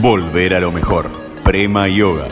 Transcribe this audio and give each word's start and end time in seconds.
Volver 0.00 0.54
a 0.54 0.60
lo 0.60 0.72
mejor. 0.72 1.10
Prema 1.44 1.86
Yoga. 1.86 2.28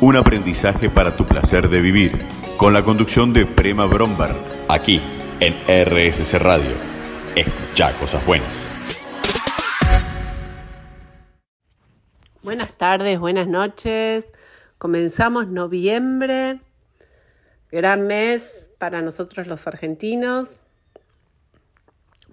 Un 0.00 0.16
aprendizaje 0.16 0.90
para 0.90 1.16
tu 1.16 1.24
placer 1.24 1.68
de 1.68 1.80
vivir. 1.80 2.18
Con 2.56 2.72
la 2.72 2.82
conducción 2.82 3.32
de 3.32 3.46
Prema 3.46 3.86
Bromberg. 3.86 4.34
Aquí, 4.66 5.00
en 5.38 5.54
RSC 5.68 6.36
Radio. 6.40 6.72
Escucha 7.36 7.92
cosas 8.00 8.26
buenas. 8.26 8.66
Buenas 12.42 12.74
tardes, 12.74 13.20
buenas 13.20 13.46
noches. 13.46 14.26
Comenzamos 14.76 15.46
noviembre. 15.46 16.58
Gran 17.70 18.08
mes 18.08 18.72
para 18.78 19.00
nosotros 19.00 19.46
los 19.46 19.68
argentinos 19.68 20.58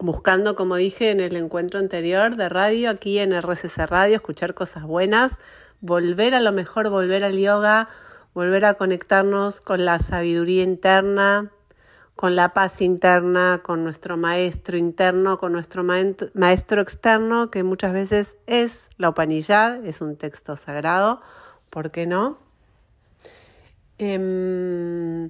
buscando, 0.03 0.55
como 0.55 0.75
dije 0.75 1.11
en 1.11 1.21
el 1.21 1.37
encuentro 1.37 1.79
anterior 1.79 2.35
de 2.35 2.49
radio, 2.49 2.89
aquí 2.89 3.19
en 3.19 3.31
RCC 3.31 3.87
Radio, 3.87 4.17
escuchar 4.17 4.53
cosas 4.53 4.83
buenas, 4.83 5.37
volver 5.79 6.35
a 6.35 6.41
lo 6.41 6.51
mejor, 6.51 6.89
volver 6.89 7.23
al 7.23 7.37
yoga, 7.37 7.87
volver 8.33 8.65
a 8.65 8.73
conectarnos 8.73 9.61
con 9.61 9.85
la 9.85 9.99
sabiduría 9.99 10.63
interna, 10.63 11.53
con 12.17 12.35
la 12.35 12.53
paz 12.53 12.81
interna, 12.81 13.61
con 13.63 13.85
nuestro 13.85 14.17
maestro 14.17 14.75
interno, 14.75 15.37
con 15.37 15.53
nuestro 15.53 15.85
maestro 15.85 16.81
externo, 16.81 17.49
que 17.49 17.63
muchas 17.63 17.93
veces 17.93 18.35
es 18.45 18.89
la 18.97 19.09
Upanishad, 19.09 19.85
es 19.85 20.01
un 20.01 20.17
texto 20.17 20.57
sagrado, 20.57 21.21
¿por 21.69 21.91
qué 21.91 22.07
no? 22.07 22.37
Em, 23.99 25.29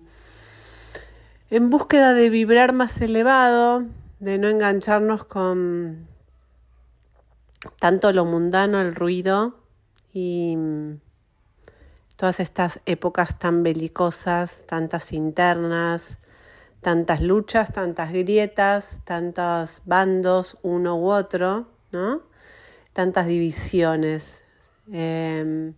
en 1.52 1.70
búsqueda 1.70 2.16
de 2.16 2.32
vibrar 2.32 2.74
más 2.74 3.00
elevado, 3.02 3.86
de 4.24 4.38
no 4.38 4.48
engancharnos 4.48 5.26
con 5.26 6.08
tanto 7.82 8.14
lo 8.14 8.24
mundano, 8.24 8.80
el 8.80 8.96
ruido 8.96 9.60
y 10.14 10.58
todas 12.16 12.40
estas 12.40 12.80
épocas 12.86 13.38
tan 13.38 13.64
belicosas, 13.64 14.64
tantas 14.66 15.12
internas, 15.12 16.20
tantas 16.80 17.20
luchas, 17.20 17.74
tantas 17.74 18.14
grietas, 18.14 19.02
tantos 19.04 19.82
bandos, 19.84 20.58
uno 20.62 20.96
u 20.96 21.12
otro, 21.12 21.68
¿no? 21.92 22.22
Tantas 22.94 23.28
divisiones. 23.28 24.42
Em, 24.90 25.74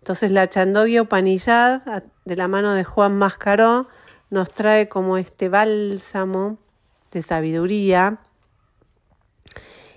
entonces 0.00 0.32
la 0.32 0.48
Chandogya 0.48 1.02
Upanishad, 1.02 1.82
de 2.24 2.34
la 2.34 2.48
mano 2.48 2.72
de 2.72 2.82
Juan 2.82 3.16
Mascaró, 3.16 3.86
nos 4.28 4.52
trae 4.52 4.88
como 4.88 5.18
este 5.18 5.48
bálsamo 5.48 6.58
de 7.10 7.22
sabiduría. 7.22 8.18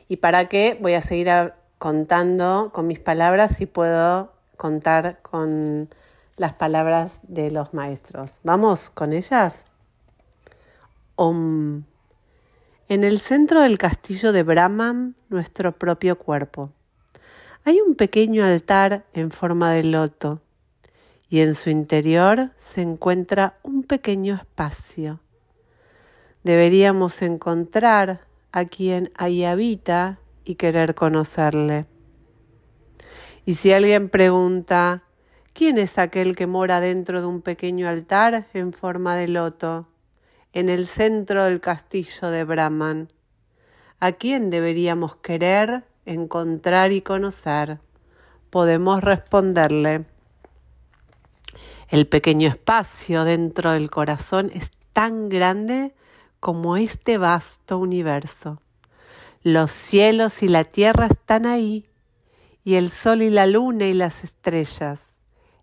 ¿Y 0.07 0.17
para 0.17 0.47
qué? 0.49 0.77
Voy 0.79 0.93
a 0.93 1.01
seguir 1.01 1.29
contando 1.77 2.71
con 2.73 2.87
mis 2.87 2.99
palabras 2.99 3.57
si 3.57 3.65
puedo 3.65 4.31
contar 4.57 5.21
con 5.21 5.89
las 6.37 6.53
palabras 6.53 7.19
de 7.23 7.51
los 7.51 7.73
maestros. 7.73 8.31
¿Vamos 8.43 8.89
con 8.89 9.13
ellas? 9.13 9.63
Om. 11.15 11.83
En 12.89 13.03
el 13.03 13.19
centro 13.19 13.61
del 13.61 13.77
castillo 13.77 14.31
de 14.31 14.43
Brahman, 14.43 15.15
nuestro 15.29 15.71
propio 15.71 16.17
cuerpo. 16.17 16.71
Hay 17.65 17.79
un 17.79 17.95
pequeño 17.95 18.43
altar 18.43 19.05
en 19.13 19.31
forma 19.31 19.71
de 19.71 19.83
loto 19.83 20.41
y 21.29 21.39
en 21.39 21.55
su 21.55 21.69
interior 21.69 22.51
se 22.57 22.81
encuentra 22.81 23.57
un 23.63 23.83
pequeño 23.83 24.35
espacio 24.35 25.22
Deberíamos 26.43 27.21
encontrar 27.21 28.21
a 28.51 28.65
quien 28.65 29.11
ahí 29.15 29.45
habita 29.45 30.19
y 30.43 30.55
querer 30.55 30.93
conocerle. 30.93 31.85
Y 33.45 33.55
si 33.55 33.71
alguien 33.71 34.09
pregunta, 34.09 35.03
¿quién 35.53 35.77
es 35.77 35.97
aquel 35.97 36.35
que 36.35 36.47
mora 36.47 36.81
dentro 36.81 37.21
de 37.21 37.27
un 37.27 37.41
pequeño 37.41 37.87
altar 37.87 38.47
en 38.53 38.73
forma 38.73 39.15
de 39.15 39.29
loto, 39.29 39.87
en 40.51 40.69
el 40.69 40.85
centro 40.87 41.45
del 41.45 41.61
castillo 41.61 42.29
de 42.29 42.43
Brahman? 42.43 43.11
¿A 44.01 44.11
quién 44.11 44.49
deberíamos 44.49 45.15
querer, 45.15 45.85
encontrar 46.05 46.91
y 46.91 47.01
conocer? 47.01 47.79
Podemos 48.49 49.01
responderle. 49.01 50.05
El 51.87 52.07
pequeño 52.07 52.49
espacio 52.49 53.23
dentro 53.23 53.71
del 53.71 53.89
corazón 53.89 54.51
es 54.53 54.71
tan 54.91 55.29
grande 55.29 55.93
como 56.43 56.75
este 56.75 57.17
vasto 57.17 57.77
universo. 57.77 58.61
Los 59.43 59.71
cielos 59.71 60.43
y 60.43 60.49
la 60.49 60.65
tierra 60.65 61.05
están 61.05 61.45
ahí, 61.45 61.85
y 62.65 62.75
el 62.75 62.89
sol 62.89 63.21
y 63.21 63.29
la 63.29 63.47
luna 63.47 63.87
y 63.87 63.93
las 63.93 64.25
estrellas, 64.25 65.13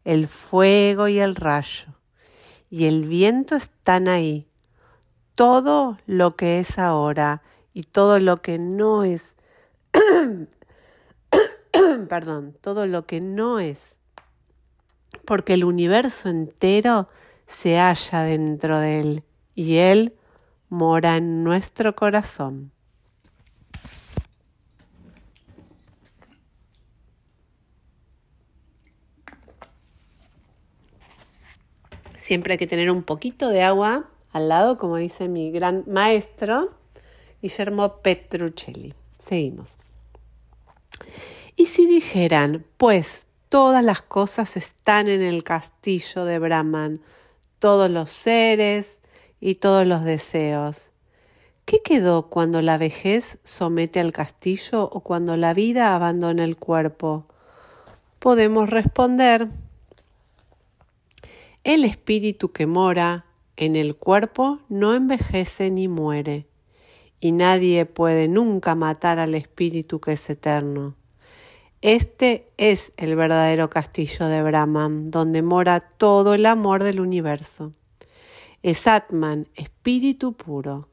el 0.06 0.26
fuego 0.26 1.06
y 1.06 1.18
el 1.18 1.36
rayo, 1.36 1.88
y 2.70 2.86
el 2.86 3.04
viento 3.04 3.56
están 3.56 4.08
ahí. 4.08 4.48
Todo 5.34 5.98
lo 6.06 6.34
que 6.34 6.60
es 6.60 6.78
ahora 6.78 7.42
y 7.74 7.82
todo 7.82 8.18
lo 8.18 8.40
que 8.40 8.58
no 8.58 9.04
es, 9.04 9.34
perdón, 12.08 12.56
todo 12.58 12.86
lo 12.86 13.04
que 13.04 13.20
no 13.20 13.58
es, 13.58 13.96
porque 15.26 15.52
el 15.52 15.64
universo 15.64 16.30
entero 16.30 17.10
se 17.46 17.76
halla 17.76 18.22
dentro 18.22 18.78
de 18.78 19.00
él 19.00 19.24
y 19.54 19.76
él 19.76 20.14
mora 20.70 21.16
en 21.16 21.44
nuestro 21.44 21.94
corazón. 21.94 22.72
Siempre 32.16 32.54
hay 32.54 32.58
que 32.58 32.66
tener 32.66 32.90
un 32.90 33.02
poquito 33.02 33.48
de 33.48 33.62
agua 33.62 34.08
al 34.32 34.48
lado, 34.48 34.78
como 34.78 34.96
dice 34.96 35.28
mi 35.28 35.50
gran 35.50 35.84
maestro, 35.88 36.70
Guillermo 37.42 37.96
Petruccelli. 38.02 38.94
Seguimos. 39.18 39.78
Y 41.56 41.66
si 41.66 41.86
dijeran, 41.86 42.64
pues 42.76 43.26
todas 43.48 43.82
las 43.82 44.00
cosas 44.02 44.56
están 44.56 45.08
en 45.08 45.22
el 45.22 45.42
castillo 45.42 46.24
de 46.24 46.38
Brahman, 46.38 47.00
todos 47.58 47.90
los 47.90 48.10
seres, 48.10 48.99
y 49.40 49.56
todos 49.56 49.86
los 49.86 50.04
deseos. 50.04 50.90
¿Qué 51.64 51.82
quedó 51.82 52.28
cuando 52.28 52.62
la 52.62 52.78
vejez 52.78 53.38
somete 53.44 54.00
al 54.00 54.12
castillo 54.12 54.84
o 54.84 55.00
cuando 55.00 55.36
la 55.36 55.54
vida 55.54 55.94
abandona 55.94 56.44
el 56.44 56.56
cuerpo? 56.56 57.26
Podemos 58.18 58.68
responder, 58.68 59.48
el 61.62 61.84
espíritu 61.84 62.52
que 62.52 62.66
mora 62.66 63.24
en 63.56 63.76
el 63.76 63.96
cuerpo 63.96 64.60
no 64.68 64.94
envejece 64.94 65.70
ni 65.70 65.88
muere, 65.88 66.46
y 67.20 67.32
nadie 67.32 67.86
puede 67.86 68.28
nunca 68.28 68.74
matar 68.74 69.18
al 69.18 69.34
espíritu 69.34 70.00
que 70.00 70.12
es 70.12 70.28
eterno. 70.28 70.96
Este 71.82 72.50
es 72.56 72.92
el 72.96 73.16
verdadero 73.16 73.70
castillo 73.70 74.26
de 74.26 74.42
Brahman, 74.42 75.10
donde 75.10 75.42
mora 75.42 75.80
todo 75.80 76.34
el 76.34 76.46
amor 76.46 76.82
del 76.82 77.00
universo 77.00 77.72
es 78.62 78.86
Atman, 78.86 79.48
espíritu 79.54 80.34
puro, 80.34 80.88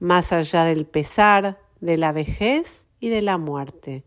más 0.00 0.32
allá 0.32 0.64
del 0.64 0.86
pesar, 0.86 1.60
de 1.80 1.96
la 1.96 2.12
vejez 2.12 2.84
y 3.00 3.08
de 3.08 3.22
la 3.22 3.38
muerte, 3.38 4.04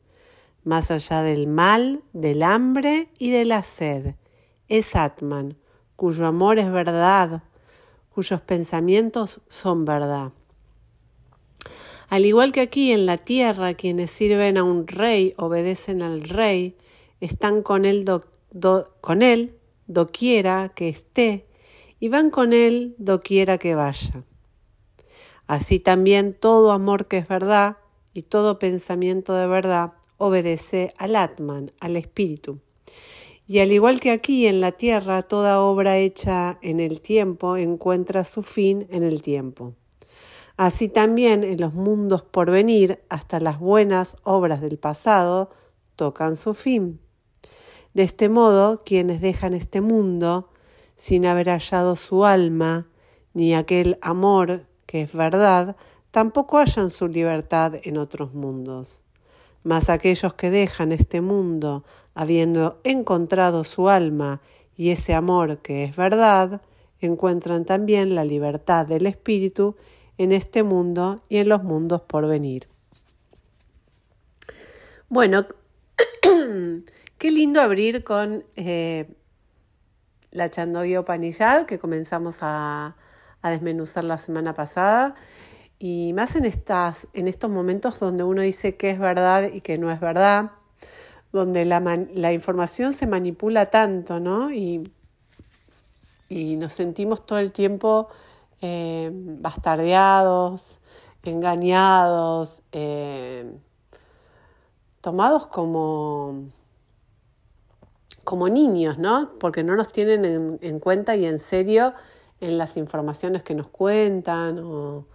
más 0.63 0.91
allá 0.91 1.21
del 1.21 1.47
mal, 1.47 2.01
del 2.13 2.43
hambre 2.43 3.09
y 3.17 3.31
de 3.31 3.45
la 3.45 3.63
sed. 3.63 4.15
Es 4.67 4.95
Atman, 4.95 5.57
cuyo 5.95 6.25
amor 6.25 6.59
es 6.59 6.71
verdad, 6.71 7.43
cuyos 8.13 8.41
pensamientos 8.41 9.41
son 9.47 9.85
verdad. 9.85 10.31
Al 12.09 12.25
igual 12.25 12.51
que 12.51 12.61
aquí 12.61 12.91
en 12.91 13.05
la 13.05 13.17
tierra, 13.17 13.73
quienes 13.73 14.11
sirven 14.11 14.57
a 14.57 14.63
un 14.63 14.87
rey 14.87 15.33
obedecen 15.37 16.01
al 16.01 16.21
rey, 16.21 16.77
están 17.19 17.63
con 17.63 17.85
él, 17.85 18.05
con 19.01 19.21
él 19.21 19.57
doquiera 19.87 20.71
que 20.75 20.89
esté 20.89 21.45
y 21.99 22.09
van 22.09 22.29
con 22.29 22.53
él 22.53 22.95
doquiera 22.97 23.57
que 23.57 23.75
vaya. 23.75 24.23
Así 25.47 25.79
también 25.79 26.33
todo 26.33 26.71
amor 26.71 27.07
que 27.07 27.17
es 27.17 27.27
verdad 27.27 27.77
y 28.13 28.23
todo 28.23 28.59
pensamiento 28.59 29.33
de 29.33 29.47
verdad 29.47 29.93
obedece 30.17 30.93
al 30.97 31.15
Atman, 31.15 31.71
al 31.79 31.97
Espíritu. 31.97 32.59
Y 33.47 33.59
al 33.59 33.71
igual 33.71 33.99
que 33.99 34.09
aquí 34.09 34.47
en 34.47 34.59
la 34.59 34.71
tierra, 34.71 35.21
toda 35.21 35.61
obra 35.61 35.97
hecha 35.97 36.57
en 36.61 36.79
el 36.79 37.01
tiempo 37.01 37.57
encuentra 37.57 38.23
su 38.23 38.41
fin 38.41 38.87
en 38.89 39.03
el 39.03 39.21
tiempo. 39.21 39.75
Así 40.57 40.87
también 40.87 41.43
en 41.43 41.59
los 41.59 41.73
mundos 41.73 42.23
por 42.23 42.49
venir, 42.49 43.03
hasta 43.09 43.39
las 43.39 43.59
buenas 43.59 44.15
obras 44.23 44.61
del 44.61 44.77
pasado 44.77 45.51
tocan 45.95 46.37
su 46.37 46.53
fin. 46.53 46.99
De 47.93 48.03
este 48.03 48.29
modo, 48.29 48.83
quienes 48.83 49.21
dejan 49.21 49.53
este 49.53 49.79
mundo 49.81 50.49
sin 50.95 51.25
haber 51.25 51.49
hallado 51.49 51.95
su 51.95 52.25
alma, 52.25 52.87
ni 53.33 53.53
aquel 53.53 53.97
amor 54.01 54.65
que 54.85 55.01
es 55.01 55.13
verdad, 55.13 55.75
tampoco 56.11 56.57
hallan 56.57 56.89
su 56.89 57.07
libertad 57.07 57.73
en 57.83 57.97
otros 57.97 58.33
mundos. 58.33 59.03
Mas 59.63 59.89
aquellos 59.89 60.33
que 60.35 60.49
dejan 60.49 60.91
este 60.91 61.21
mundo 61.21 61.83
habiendo 62.13 62.79
encontrado 62.83 63.63
su 63.63 63.89
alma 63.89 64.41
y 64.77 64.91
ese 64.91 65.13
amor 65.13 65.59
que 65.59 65.83
es 65.83 65.95
verdad, 65.95 66.61
encuentran 66.99 67.65
también 67.65 68.15
la 68.15 68.23
libertad 68.23 68.85
del 68.85 69.05
espíritu 69.05 69.75
en 70.17 70.31
este 70.31 70.63
mundo 70.63 71.21
y 71.29 71.37
en 71.37 71.49
los 71.49 71.63
mundos 71.63 72.01
por 72.01 72.27
venir. 72.27 72.67
Bueno, 75.09 75.45
qué 77.17 77.31
lindo 77.31 77.61
abrir 77.61 78.03
con 78.03 78.45
eh, 78.55 79.07
la 80.35 80.49
Chandogya 80.49 80.99
Upanishad 80.99 81.65
que 81.65 81.79
comenzamos 81.79 82.37
a, 82.41 82.95
a, 83.41 83.49
desmenuzar 83.49 84.03
la 84.03 84.17
semana 84.17 84.53
pasada 84.53 85.15
y 85.79 86.11
más 86.13 86.35
en, 86.35 86.45
estas, 86.45 87.07
en 87.13 87.27
estos 87.27 87.49
momentos 87.49 87.99
donde 87.99 88.23
uno 88.23 88.41
dice 88.41 88.75
que 88.75 88.89
es 88.89 88.99
verdad 88.99 89.49
y 89.53 89.61
que 89.61 89.77
no 89.77 89.91
es 89.91 89.99
verdad, 89.99 90.51
donde 91.31 91.63
la, 91.63 91.79
la 92.13 92.33
información 92.33 92.93
se 92.93 93.07
manipula 93.07 93.69
tanto, 93.69 94.19
¿no? 94.19 94.51
Y, 94.51 94.91
y 96.29 96.57
nos 96.57 96.73
sentimos 96.73 97.25
todo 97.25 97.39
el 97.39 97.51
tiempo 97.51 98.09
eh, 98.61 99.09
bastardeados, 99.13 100.81
engañados, 101.23 102.61
eh, 102.73 103.57
tomados 104.99 105.47
como, 105.47 106.45
como 108.25 108.49
niños, 108.49 108.97
¿no? 108.97 109.31
Porque 109.39 109.63
no 109.63 109.75
nos 109.75 109.91
tienen 109.91 110.59
en, 110.61 110.79
cuenta 110.79 111.15
y 111.15 111.25
en 111.25 111.39
serio 111.39 111.93
en 112.41 112.57
las 112.57 112.75
informaciones 112.75 113.43
que 113.43 113.55
nos 113.55 113.67
cuentan 113.67 114.59
o, 114.59 115.05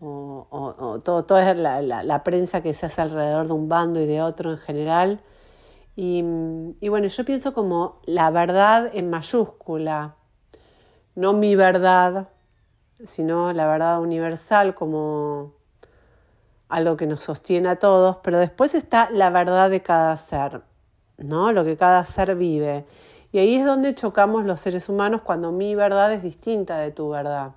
todo, 0.00 1.24
toda 1.24 1.54
la, 1.54 2.24
prensa 2.24 2.60
que 2.62 2.74
se 2.74 2.86
hace 2.86 3.00
alrededor 3.00 3.46
de 3.46 3.52
un 3.52 3.68
bando 3.68 4.00
y 4.00 4.06
de 4.06 4.20
otro 4.22 4.50
en 4.50 4.58
general. 4.58 5.20
Y 5.94 6.22
bueno, 6.88 7.06
yo 7.06 7.24
pienso 7.24 7.54
como 7.54 8.00
la 8.06 8.30
verdad 8.30 8.90
en 8.92 9.10
mayúscula, 9.10 10.16
no 11.14 11.34
mi 11.34 11.54
verdad, 11.54 12.30
sino 13.04 13.52
la 13.52 13.66
verdad 13.66 14.00
universal 14.00 14.74
como 14.74 15.54
algo 16.68 16.96
que 16.96 17.06
nos 17.06 17.20
sostiene 17.20 17.68
a 17.68 17.78
todos, 17.78 18.16
pero 18.22 18.38
después 18.38 18.74
está 18.74 19.10
la 19.10 19.28
verdad 19.28 19.68
de 19.68 19.82
cada 19.82 20.16
ser, 20.16 20.62
¿no? 21.24 21.52
Lo 21.52 21.64
que 21.64 21.76
cada 21.76 22.04
ser 22.04 22.34
vive. 22.36 22.84
Y 23.32 23.38
ahí 23.38 23.56
es 23.56 23.64
donde 23.64 23.94
chocamos 23.94 24.44
los 24.44 24.60
seres 24.60 24.88
humanos 24.88 25.22
cuando 25.22 25.52
mi 25.52 25.74
verdad 25.74 26.12
es 26.12 26.22
distinta 26.22 26.78
de 26.78 26.90
tu 26.90 27.08
verdad. 27.08 27.52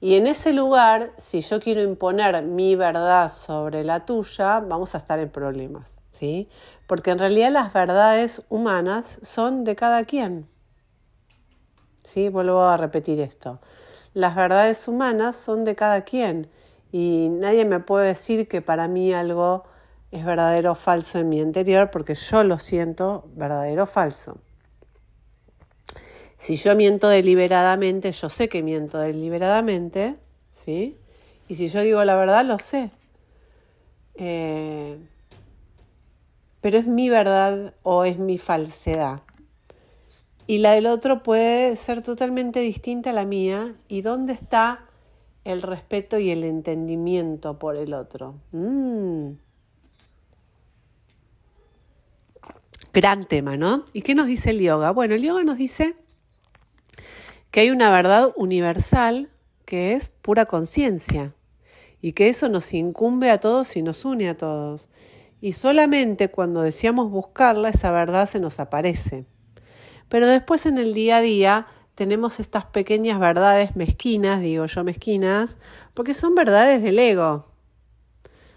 Y 0.00 0.16
en 0.16 0.26
ese 0.26 0.52
lugar, 0.52 1.12
si 1.16 1.42
yo 1.42 1.60
quiero 1.60 1.80
imponer 1.80 2.42
mi 2.42 2.74
verdad 2.76 3.30
sobre 3.30 3.84
la 3.84 4.04
tuya, 4.04 4.60
vamos 4.60 4.94
a 4.94 4.98
estar 4.98 5.18
en 5.20 5.30
problemas, 5.30 5.96
¿sí? 6.10 6.48
Porque 6.86 7.10
en 7.10 7.18
realidad 7.18 7.52
las 7.52 7.72
verdades 7.72 8.42
humanas 8.48 9.20
son 9.22 9.64
de 9.64 9.76
cada 9.76 10.04
quien. 10.04 10.52
¿sí? 12.02 12.28
Vuelvo 12.28 12.64
a 12.64 12.76
repetir 12.76 13.20
esto. 13.20 13.60
Las 14.14 14.34
verdades 14.34 14.86
humanas 14.88 15.36
son 15.36 15.64
de 15.64 15.74
cada 15.74 16.02
quien 16.02 16.50
y 16.90 17.28
nadie 17.30 17.64
me 17.64 17.80
puede 17.80 18.08
decir 18.08 18.48
que 18.48 18.60
para 18.60 18.88
mí 18.88 19.12
algo 19.12 19.64
es 20.12 20.24
verdadero 20.24 20.72
o 20.72 20.74
falso 20.76 21.18
en 21.18 21.28
mi 21.28 21.40
interior 21.40 21.90
porque 21.90 22.14
yo 22.14 22.44
lo 22.44 22.60
siento 22.60 23.28
verdadero 23.34 23.82
o 23.82 23.86
falso. 23.86 24.38
Si 26.36 26.56
yo 26.56 26.76
miento 26.76 27.08
deliberadamente, 27.08 28.12
yo 28.12 28.28
sé 28.28 28.48
que 28.48 28.62
miento 28.62 28.98
deliberadamente, 28.98 30.16
¿sí? 30.52 30.96
Y 31.48 31.56
si 31.56 31.68
yo 31.68 31.80
digo 31.80 32.04
la 32.04 32.14
verdad, 32.14 32.44
lo 32.44 32.60
sé. 32.60 32.90
Eh, 34.14 34.98
pero 36.60 36.78
es 36.78 36.86
mi 36.86 37.08
verdad 37.08 37.74
o 37.82 38.04
es 38.04 38.18
mi 38.18 38.38
falsedad 38.38 39.22
y 40.46 40.58
la 40.58 40.72
del 40.72 40.86
otro 40.86 41.22
puede 41.22 41.76
ser 41.76 42.02
totalmente 42.02 42.60
distinta 42.60 43.10
a 43.10 43.12
la 43.12 43.24
mía. 43.24 43.74
¿Y 43.88 44.02
dónde 44.02 44.32
está 44.32 44.86
el 45.44 45.62
respeto 45.62 46.18
y 46.18 46.30
el 46.30 46.44
entendimiento 46.44 47.58
por 47.58 47.76
el 47.76 47.94
otro? 47.94 48.34
Mm. 48.52 49.30
Gran 52.92 53.24
tema, 53.24 53.56
¿no? 53.56 53.86
¿Y 53.92 54.02
qué 54.02 54.14
nos 54.14 54.26
dice 54.26 54.50
el 54.50 54.60
yoga? 54.60 54.90
Bueno, 54.90 55.14
el 55.14 55.22
yoga 55.22 55.42
nos 55.44 55.56
dice 55.56 55.96
que 57.50 57.60
hay 57.60 57.70
una 57.70 57.90
verdad 57.90 58.32
universal 58.36 59.30
que 59.64 59.94
es 59.94 60.08
pura 60.08 60.46
conciencia 60.46 61.34
y 62.00 62.12
que 62.12 62.28
eso 62.28 62.48
nos 62.48 62.74
incumbe 62.74 63.30
a 63.30 63.38
todos 63.38 63.76
y 63.76 63.82
nos 63.82 64.04
une 64.04 64.28
a 64.28 64.36
todos. 64.36 64.88
Y 65.40 65.54
solamente 65.54 66.28
cuando 66.28 66.62
deseamos 66.62 67.10
buscarla, 67.10 67.70
esa 67.70 67.90
verdad 67.90 68.28
se 68.28 68.40
nos 68.40 68.60
aparece. 68.60 69.24
Pero 70.08 70.26
después 70.26 70.66
en 70.66 70.78
el 70.78 70.94
día 70.94 71.18
a 71.18 71.20
día 71.20 71.66
tenemos 71.94 72.40
estas 72.40 72.64
pequeñas 72.64 73.18
verdades 73.18 73.76
mezquinas, 73.76 74.40
digo 74.40 74.66
yo 74.66 74.84
mezquinas, 74.84 75.58
porque 75.94 76.14
son 76.14 76.34
verdades 76.34 76.82
del 76.82 76.98
ego, 76.98 77.46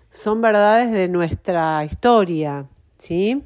son 0.10 0.42
verdades 0.42 0.92
de 0.92 1.08
nuestra 1.08 1.84
historia, 1.86 2.68
¿sí? 2.98 3.44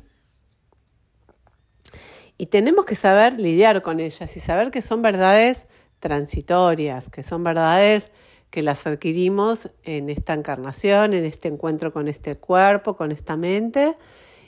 Y 2.41 2.45
tenemos 2.45 2.85
que 2.85 2.95
saber 2.95 3.37
lidiar 3.37 3.81
con 3.81 3.99
ellas 3.99 4.37
y 4.37 4.39
saber 4.39 4.71
que 4.71 4.81
son 4.81 5.01
verdades 5.01 5.67
transitorias, 5.99 7.09
que 7.09 7.21
son 7.21 7.43
verdades 7.43 8.13
que 8.49 8.61
las 8.63 8.87
adquirimos 8.87 9.69
en 9.83 10.09
esta 10.09 10.35
encarnación, 10.35 11.13
en 11.13 11.25
este 11.25 11.49
encuentro 11.49 11.91
con 11.91 12.07
este 12.07 12.35
cuerpo, 12.35 12.95
con 12.95 13.11
esta 13.11 13.35
mente, 13.35 13.97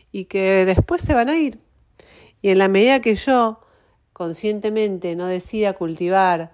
y 0.10 0.24
que 0.26 0.64
después 0.66 1.02
se 1.02 1.14
van 1.14 1.28
a 1.28 1.38
ir. 1.38 1.60
Y 2.42 2.48
en 2.48 2.60
la 2.60 2.70
medida 2.70 3.02
que 3.02 3.16
yo 3.16 3.60
conscientemente 4.14 5.18
no 5.18 5.26
decida 5.26 5.74
cultivar 5.74 6.54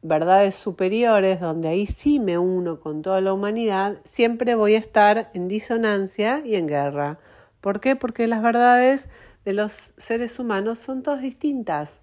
verdades 0.00 0.54
superiores, 0.54 1.40
donde 1.40 1.68
ahí 1.68 1.86
sí 1.86 2.18
me 2.18 2.38
uno 2.38 2.80
con 2.80 3.02
toda 3.02 3.20
la 3.20 3.34
humanidad, 3.34 3.98
siempre 4.04 4.54
voy 4.54 4.76
a 4.76 4.78
estar 4.78 5.30
en 5.34 5.46
disonancia 5.46 6.40
y 6.42 6.54
en 6.54 6.68
guerra. 6.68 7.18
¿Por 7.60 7.80
qué? 7.80 7.96
Porque 7.96 8.26
las 8.26 8.40
verdades 8.40 9.10
de 9.44 9.52
los 9.52 9.92
seres 9.96 10.38
humanos 10.38 10.78
son 10.78 11.02
todas 11.02 11.22
distintas. 11.22 12.00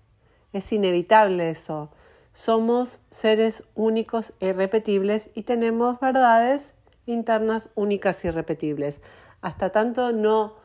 Es 0.53 0.71
inevitable 0.71 1.49
eso. 1.49 1.91
Somos 2.33 3.01
seres 3.09 3.63
únicos 3.75 4.33
e 4.39 4.47
irrepetibles 4.49 5.29
y 5.33 5.43
tenemos 5.43 5.99
verdades 5.99 6.75
internas 7.05 7.69
únicas 7.75 8.23
y 8.23 8.29
irrepetibles. 8.29 9.01
Hasta 9.41 9.71
tanto 9.71 10.11
no 10.13 10.55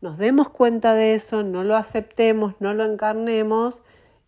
nos 0.00 0.18
demos 0.18 0.48
cuenta 0.48 0.94
de 0.94 1.14
eso, 1.14 1.44
no 1.44 1.62
lo 1.62 1.76
aceptemos, 1.76 2.54
no 2.58 2.74
lo 2.74 2.84
encarnemos 2.84 3.82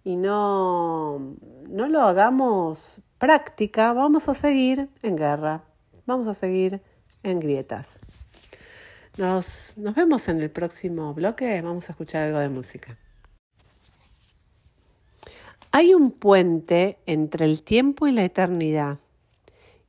y 0.04 0.16
no, 0.16 1.36
no 1.68 1.88
lo 1.88 2.02
hagamos 2.02 3.00
práctica, 3.18 3.92
vamos 3.92 4.28
a 4.28 4.34
seguir 4.34 4.88
en 5.02 5.16
guerra, 5.16 5.64
vamos 6.06 6.28
a 6.28 6.34
seguir 6.34 6.80
en 7.24 7.40
grietas. 7.40 7.98
Nos, 9.16 9.74
nos 9.76 9.94
vemos 9.94 10.28
en 10.28 10.40
el 10.40 10.50
próximo 10.50 11.14
bloque, 11.14 11.60
vamos 11.62 11.88
a 11.88 11.92
escuchar 11.92 12.26
algo 12.26 12.38
de 12.38 12.48
música. 12.48 12.98
Hay 15.70 15.94
un 15.94 16.10
puente 16.10 16.98
entre 17.06 17.46
el 17.46 17.62
tiempo 17.62 18.06
y 18.06 18.12
la 18.12 18.24
eternidad, 18.24 18.98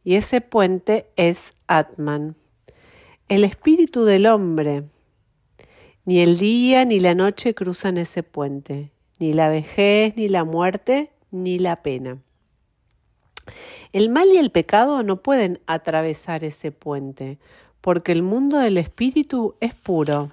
y 0.03 0.15
ese 0.15 0.41
puente 0.41 1.07
es 1.15 1.53
Atman, 1.67 2.35
el 3.27 3.43
espíritu 3.43 4.03
del 4.03 4.27
hombre 4.27 4.83
ni 6.05 6.19
el 6.21 6.37
día 6.37 6.85
ni 6.85 6.99
la 6.99 7.15
noche 7.15 7.55
cruzan 7.55 7.97
ese 7.97 8.21
puente, 8.21 8.91
ni 9.17 9.33
la 9.33 9.49
vejez, 9.49 10.15
ni 10.15 10.29
la 10.29 10.43
muerte, 10.43 11.11
ni 11.31 11.57
la 11.57 11.81
pena. 11.81 12.19
El 13.91 14.09
mal 14.09 14.29
y 14.31 14.37
el 14.37 14.51
pecado 14.51 15.01
no 15.01 15.23
pueden 15.23 15.61
atravesar 15.65 16.43
ese 16.43 16.71
puente, 16.71 17.39
porque 17.85 18.13
el 18.13 18.23
mundo 18.23 18.57
del 18.57 18.79
espíritu 18.79 19.57
es 19.59 19.75
puro. 19.75 20.31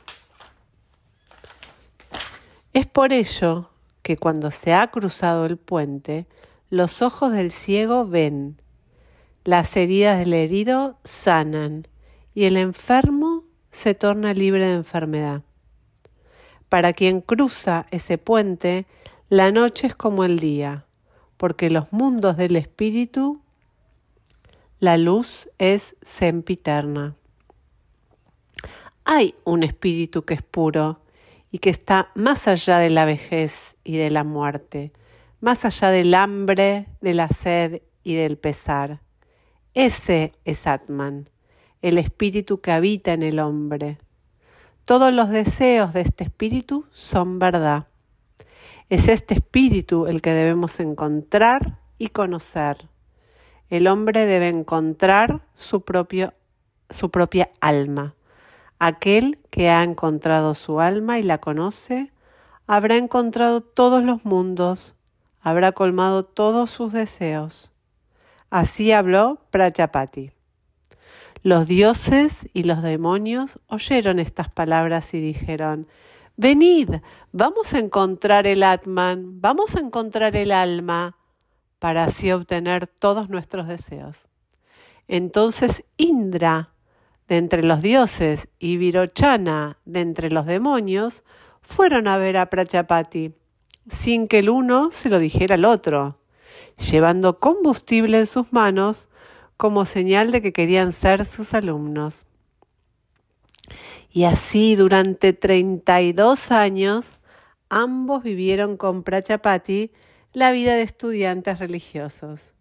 Es 2.73 2.87
por 2.87 3.13
ello 3.13 3.69
que 4.01 4.17
cuando 4.17 4.51
se 4.51 4.73
ha 4.73 4.91
cruzado 4.91 5.45
el 5.45 5.59
puente, 5.59 6.25
los 6.71 7.03
ojos 7.03 7.31
del 7.31 7.53
ciego 7.53 8.07
ven, 8.07 8.59
las 9.45 9.77
heridas 9.77 10.19
del 10.19 10.33
herido 10.33 10.97
sanan 11.05 11.89
y 12.35 12.45
el 12.45 12.57
enfermo 12.57 13.45
se 13.71 13.95
torna 13.95 14.33
libre 14.33 14.67
de 14.69 14.73
enfermedad. 14.73 15.43
Para 16.71 16.95
quien 16.95 17.21
cruza 17.21 17.85
ese 17.91 18.17
puente, 18.17 18.87
la 19.29 19.53
noche 19.53 19.89
es 19.89 19.95
como 19.95 20.25
el 20.25 20.39
día, 20.39 20.87
porque 21.37 21.69
los 21.69 21.93
mundos 21.93 22.39
del 22.39 22.57
espíritu, 22.57 23.43
la 24.79 24.97
luz 24.97 25.51
es 25.59 25.97
sempiterna. 26.01 27.15
Hay 29.15 29.35
un 29.45 29.63
espíritu 29.63 30.25
que 30.25 30.33
es 30.33 30.41
puro 30.41 31.03
y 31.51 31.59
que 31.59 31.69
está 31.69 32.11
más 32.15 32.49
allá 32.49 32.79
de 32.79 32.89
la 32.89 33.05
vejez 33.05 33.77
y 33.85 33.99
de 33.99 34.09
la 34.09 34.25
muerte, 34.25 34.91
más 35.39 35.67
allá 35.67 35.91
del 35.91 36.15
hambre, 36.15 36.87
de 37.03 37.13
la 37.13 37.29
sed 37.29 37.83
y 38.03 38.15
del 38.15 38.39
pesar. 38.39 39.03
Ese 39.75 40.33
es 40.47 40.67
Atman, 40.67 41.29
el 41.83 41.99
espíritu 41.99 42.63
que 42.63 42.73
habita 42.73 43.13
en 43.13 43.23
el 43.23 43.39
hombre. 43.39 43.99
Todos 44.87 45.13
los 45.13 45.29
deseos 45.29 45.93
de 45.93 46.01
este 46.01 46.25
espíritu 46.25 46.87
son 46.91 47.39
verdad. 47.39 47.89
Es 48.89 49.09
este 49.09 49.35
espíritu 49.35 50.07
el 50.07 50.23
que 50.23 50.33
debemos 50.33 50.81
encontrar 50.81 51.81
y 51.99 52.09
conocer. 52.09 52.89
El 53.69 53.89
hombre 53.89 54.25
debe 54.25 54.49
encontrar 54.49 55.43
su, 55.55 55.83
propio, 55.83 56.33
su 56.89 57.11
propia 57.11 57.51
alma. 57.61 58.15
Aquel 58.85 59.39
que 59.51 59.71
ha 59.71 59.85
encontrado 59.85 60.57
su 60.57 60.81
alma 60.81 61.21
y 61.21 61.23
la 61.23 61.39
conoce, 61.39 62.11
habrá 62.67 62.97
encontrado 62.97 63.61
todos 63.61 64.03
los 64.03 64.25
mundos, 64.25 64.97
habrá 65.41 65.71
colmado 65.71 66.25
todos 66.25 66.71
sus 66.71 66.93
deseos. 66.93 67.71
Así 68.51 68.91
habló 68.91 69.39
Prachapati. 69.53 70.33
Los 71.45 71.69
dioses 71.69 72.49
y 72.53 72.65
los 72.65 72.83
demonios 72.83 73.61
oyeron 73.69 74.19
estas 74.19 74.51
palabras 74.51 75.15
y 75.15 75.21
dijeron, 75.21 75.87
Venid, 76.37 76.91
vamos 77.31 77.75
a 77.75 77.79
encontrar 77.79 78.49
el 78.49 78.65
Atman, 78.65 79.41
vamos 79.41 79.77
a 79.77 79.79
encontrar 79.79 80.35
el 80.35 80.51
alma, 80.51 81.17
para 81.79 82.03
así 82.03 82.33
obtener 82.33 82.89
todos 82.89 83.29
nuestros 83.29 83.69
deseos. 83.69 84.29
Entonces 85.07 85.85
Indra, 85.99 86.72
entre 87.33 87.63
los 87.63 87.83
dioses, 87.83 88.49
y 88.59 88.77
Virochana, 88.77 89.79
de 89.85 90.01
entre 90.01 90.31
los 90.31 90.47
demonios, 90.47 91.23
fueron 91.61 92.09
a 92.09 92.19
ver 92.19 92.37
a 92.37 92.47
Prachapati, 92.47 93.35
sin 93.89 94.29
que 94.29 94.41
el 94.41 94.51
uno 94.51 94.91
se 94.91 95.09
lo 95.09 95.19
dijera 95.19 95.55
al 95.55 95.65
otro, 95.65 96.19
llevando 96.77 97.39
combustible 97.39 98.19
en 98.19 98.27
sus 98.27 98.53
manos 98.53 99.09
como 99.57 99.85
señal 99.85 100.33
de 100.33 100.43
que 100.43 100.53
querían 100.53 100.93
ser 100.93 101.25
sus 101.25 101.55
alumnos. 101.55 102.27
Y 104.11 104.25
así 104.25 104.75
durante 104.75 105.33
32 105.33 106.51
años 106.51 107.19
ambos 107.69 108.23
vivieron 108.23 108.77
con 108.77 109.03
Prachapati 109.03 109.93
la 110.33 110.53
vida 110.53 110.75
de 110.75 110.83
estudiantes 110.83 111.59
religiosos. 111.59 112.53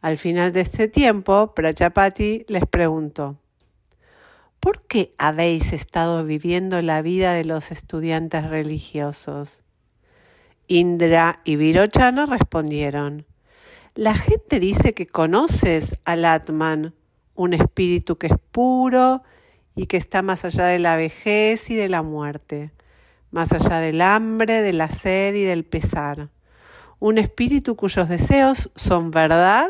Al 0.00 0.18
final 0.18 0.52
de 0.52 0.60
este 0.60 0.88
tiempo, 0.88 1.52
Prachapati 1.54 2.44
les 2.48 2.66
preguntó, 2.66 3.38
¿por 4.60 4.86
qué 4.86 5.14
habéis 5.16 5.72
estado 5.72 6.24
viviendo 6.24 6.80
la 6.82 7.00
vida 7.02 7.32
de 7.32 7.44
los 7.44 7.72
estudiantes 7.72 8.48
religiosos? 8.48 9.64
Indra 10.68 11.40
y 11.44 11.56
Virochana 11.56 12.26
respondieron, 12.26 13.26
la 13.94 14.14
gente 14.14 14.60
dice 14.60 14.94
que 14.94 15.06
conoces 15.06 15.98
al 16.04 16.24
Atman, 16.24 16.94
un 17.34 17.54
espíritu 17.54 18.18
que 18.18 18.28
es 18.28 18.38
puro 18.52 19.22
y 19.74 19.86
que 19.86 19.96
está 19.96 20.22
más 20.22 20.44
allá 20.44 20.66
de 20.66 20.78
la 20.78 20.94
vejez 20.94 21.70
y 21.70 21.74
de 21.74 21.88
la 21.88 22.02
muerte, 22.02 22.70
más 23.30 23.52
allá 23.52 23.80
del 23.80 24.02
hambre, 24.02 24.62
de 24.62 24.74
la 24.74 24.90
sed 24.90 25.34
y 25.34 25.42
del 25.42 25.64
pesar. 25.64 26.28
Un 26.98 27.16
espíritu 27.18 27.76
cuyos 27.76 28.08
deseos 28.08 28.70
son 28.76 29.10
verdad 29.10 29.68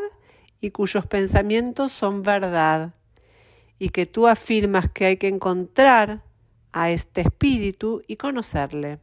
y 0.61 0.71
cuyos 0.71 1.07
pensamientos 1.07 1.93
son 1.93 2.23
verdad. 2.23 2.93
Y 3.81 3.89
que 3.89 4.07
tú 4.07 4.29
afirmas 4.29 4.89
que 4.91 5.07
hay 5.07 5.17
que 5.17 5.27
encontrar 5.27 6.23
a 6.73 6.91
este 6.91 7.23
espíritu 7.23 8.03
y 8.07 8.15
conocerle. 8.15 9.01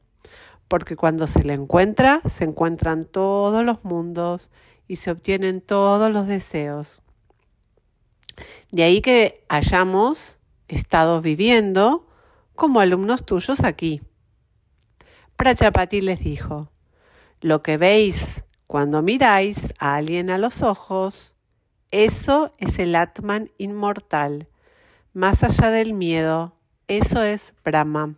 Porque 0.69 0.95
cuando 0.95 1.27
se 1.27 1.43
le 1.43 1.53
encuentra, 1.53 2.21
se 2.29 2.45
encuentran 2.45 3.03
todos 3.03 3.65
los 3.65 3.83
mundos 3.83 4.49
y 4.87 4.95
se 4.95 5.11
obtienen 5.11 5.59
todos 5.59 6.09
los 6.09 6.27
deseos. 6.27 7.01
De 8.71 8.83
ahí 8.83 9.01
que 9.01 9.43
hayamos 9.49 10.39
estado 10.69 11.21
viviendo 11.21 12.07
como 12.55 12.79
alumnos 12.79 13.25
tuyos 13.25 13.63
aquí. 13.63 14.01
Prachapati 15.35 16.01
les 16.01 16.19
dijo, 16.19 16.71
lo 17.41 17.61
que 17.61 17.77
veis 17.77 18.43
cuando 18.65 19.01
miráis 19.01 19.73
a 19.79 19.95
alguien 19.95 20.29
a 20.29 20.37
los 20.37 20.63
ojos, 20.63 21.35
eso 21.91 22.53
es 22.57 22.79
el 22.79 22.95
Atman 22.95 23.51
inmortal, 23.57 24.49
más 25.17 25.43
allá 25.43 25.71
del 25.71 25.95
miedo, 25.95 26.53
eso 26.87 27.23
es 27.23 27.55
Brahma. 27.65 28.13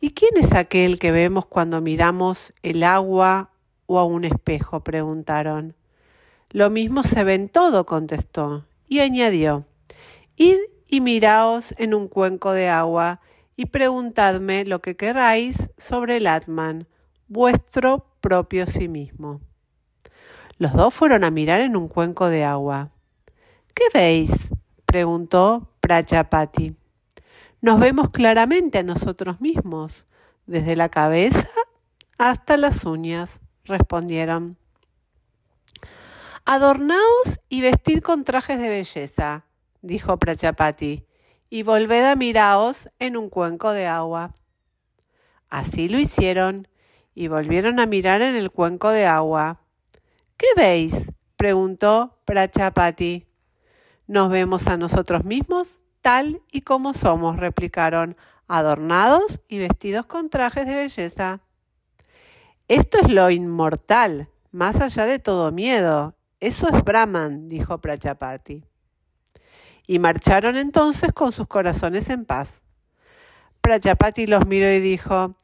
¿Y 0.00 0.10
quién 0.14 0.32
es 0.36 0.52
aquel 0.52 0.98
que 0.98 1.12
vemos 1.12 1.46
cuando 1.46 1.80
miramos 1.80 2.52
el 2.64 2.82
agua 2.82 3.52
o 3.86 4.00
a 4.00 4.04
un 4.04 4.24
espejo? 4.24 4.80
preguntaron. 4.80 5.76
Lo 6.50 6.70
mismo 6.70 7.04
se 7.04 7.22
ve 7.22 7.34
en 7.34 7.48
todo, 7.48 7.86
contestó, 7.86 8.64
y 8.88 8.98
añadió, 8.98 9.64
Id 10.34 10.58
y 10.88 11.00
miraos 11.00 11.72
en 11.78 11.94
un 11.94 12.08
cuenco 12.08 12.50
de 12.50 12.68
agua 12.68 13.20
y 13.54 13.66
preguntadme 13.66 14.64
lo 14.64 14.82
que 14.82 14.96
queráis 14.96 15.70
sobre 15.78 16.16
el 16.16 16.26
Atman, 16.26 16.88
vuestro 17.28 18.06
propio 18.20 18.66
sí 18.66 18.88
mismo. 18.88 19.40
Los 20.58 20.72
dos 20.72 20.92
fueron 20.92 21.22
a 21.22 21.30
mirar 21.30 21.60
en 21.60 21.76
un 21.76 21.86
cuenco 21.86 22.26
de 22.26 22.42
agua. 22.42 22.90
¿Qué 23.72 23.84
veis? 23.94 24.50
Preguntó 24.90 25.68
Prachapati. 25.78 26.74
Nos 27.60 27.78
vemos 27.78 28.10
claramente 28.10 28.78
a 28.78 28.82
nosotros 28.82 29.40
mismos, 29.40 30.08
desde 30.46 30.74
la 30.74 30.88
cabeza 30.88 31.48
hasta 32.18 32.56
las 32.56 32.84
uñas 32.84 33.40
respondieron. 33.64 34.58
Adornaos 36.44 37.38
y 37.48 37.60
vestid 37.60 38.00
con 38.00 38.24
trajes 38.24 38.60
de 38.60 38.68
belleza, 38.68 39.44
dijo 39.80 40.16
Prachapati, 40.16 41.06
y 41.50 41.62
volved 41.62 42.04
a 42.10 42.16
miraos 42.16 42.90
en 42.98 43.16
un 43.16 43.30
cuenco 43.30 43.70
de 43.70 43.86
agua. 43.86 44.34
Así 45.50 45.88
lo 45.88 46.00
hicieron, 46.00 46.66
y 47.14 47.28
volvieron 47.28 47.78
a 47.78 47.86
mirar 47.86 48.22
en 48.22 48.34
el 48.34 48.50
cuenco 48.50 48.90
de 48.90 49.06
agua. 49.06 49.60
¿Qué 50.36 50.48
veis? 50.56 51.12
preguntó 51.36 52.18
Prachapati. 52.24 53.29
Nos 54.10 54.28
vemos 54.28 54.66
a 54.66 54.76
nosotros 54.76 55.22
mismos 55.24 55.78
tal 56.00 56.42
y 56.50 56.62
como 56.62 56.94
somos, 56.94 57.36
replicaron, 57.36 58.16
adornados 58.48 59.40
y 59.46 59.60
vestidos 59.60 60.04
con 60.04 60.30
trajes 60.30 60.66
de 60.66 60.74
belleza. 60.74 61.38
Esto 62.66 62.98
es 62.98 63.12
lo 63.12 63.30
inmortal, 63.30 64.28
más 64.50 64.80
allá 64.80 65.06
de 65.06 65.20
todo 65.20 65.52
miedo. 65.52 66.16
Eso 66.40 66.66
es 66.66 66.82
Brahman, 66.82 67.46
dijo 67.46 67.80
Prachapati. 67.80 68.64
Y 69.86 70.00
marcharon 70.00 70.56
entonces 70.56 71.12
con 71.12 71.30
sus 71.30 71.46
corazones 71.46 72.10
en 72.10 72.24
paz. 72.24 72.62
Prachapati 73.60 74.26
los 74.26 74.44
miró 74.44 74.68
y 74.72 74.80
dijo, 74.80 75.36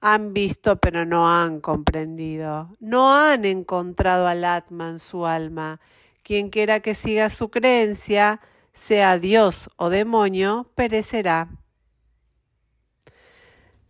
han 0.00 0.32
visto 0.32 0.76
pero 0.76 1.04
no 1.04 1.30
han 1.30 1.60
comprendido, 1.60 2.70
no 2.80 3.14
han 3.14 3.44
encontrado 3.44 4.26
al 4.26 4.46
Atman 4.46 4.98
su 4.98 5.26
alma. 5.26 5.78
Quien 6.24 6.48
quiera 6.48 6.80
que 6.80 6.94
siga 6.94 7.28
su 7.28 7.50
creencia, 7.50 8.40
sea 8.72 9.18
Dios 9.18 9.68
o 9.76 9.90
demonio, 9.90 10.70
perecerá. 10.74 11.50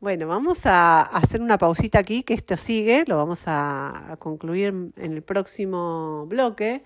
Bueno, 0.00 0.26
vamos 0.26 0.66
a 0.66 1.02
hacer 1.02 1.40
una 1.40 1.58
pausita 1.58 2.00
aquí, 2.00 2.24
que 2.24 2.34
esto 2.34 2.56
sigue, 2.56 3.04
lo 3.06 3.16
vamos 3.18 3.42
a, 3.46 4.16
concluir 4.18 4.92
en 4.96 5.12
el 5.12 5.22
próximo 5.22 6.26
bloque, 6.26 6.82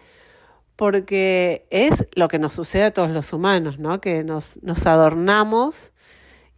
porque 0.77 1.67
es 1.71 2.07
lo 2.15 2.29
que 2.29 2.39
nos 2.39 2.53
sucede 2.53 2.85
a 2.85 2.91
todos 2.93 3.09
los 3.09 3.33
humanos, 3.33 3.79
¿no? 3.79 4.03
Que 4.03 4.25
nos, 4.25 4.63
nos 4.63 4.85
adornamos 4.85 5.93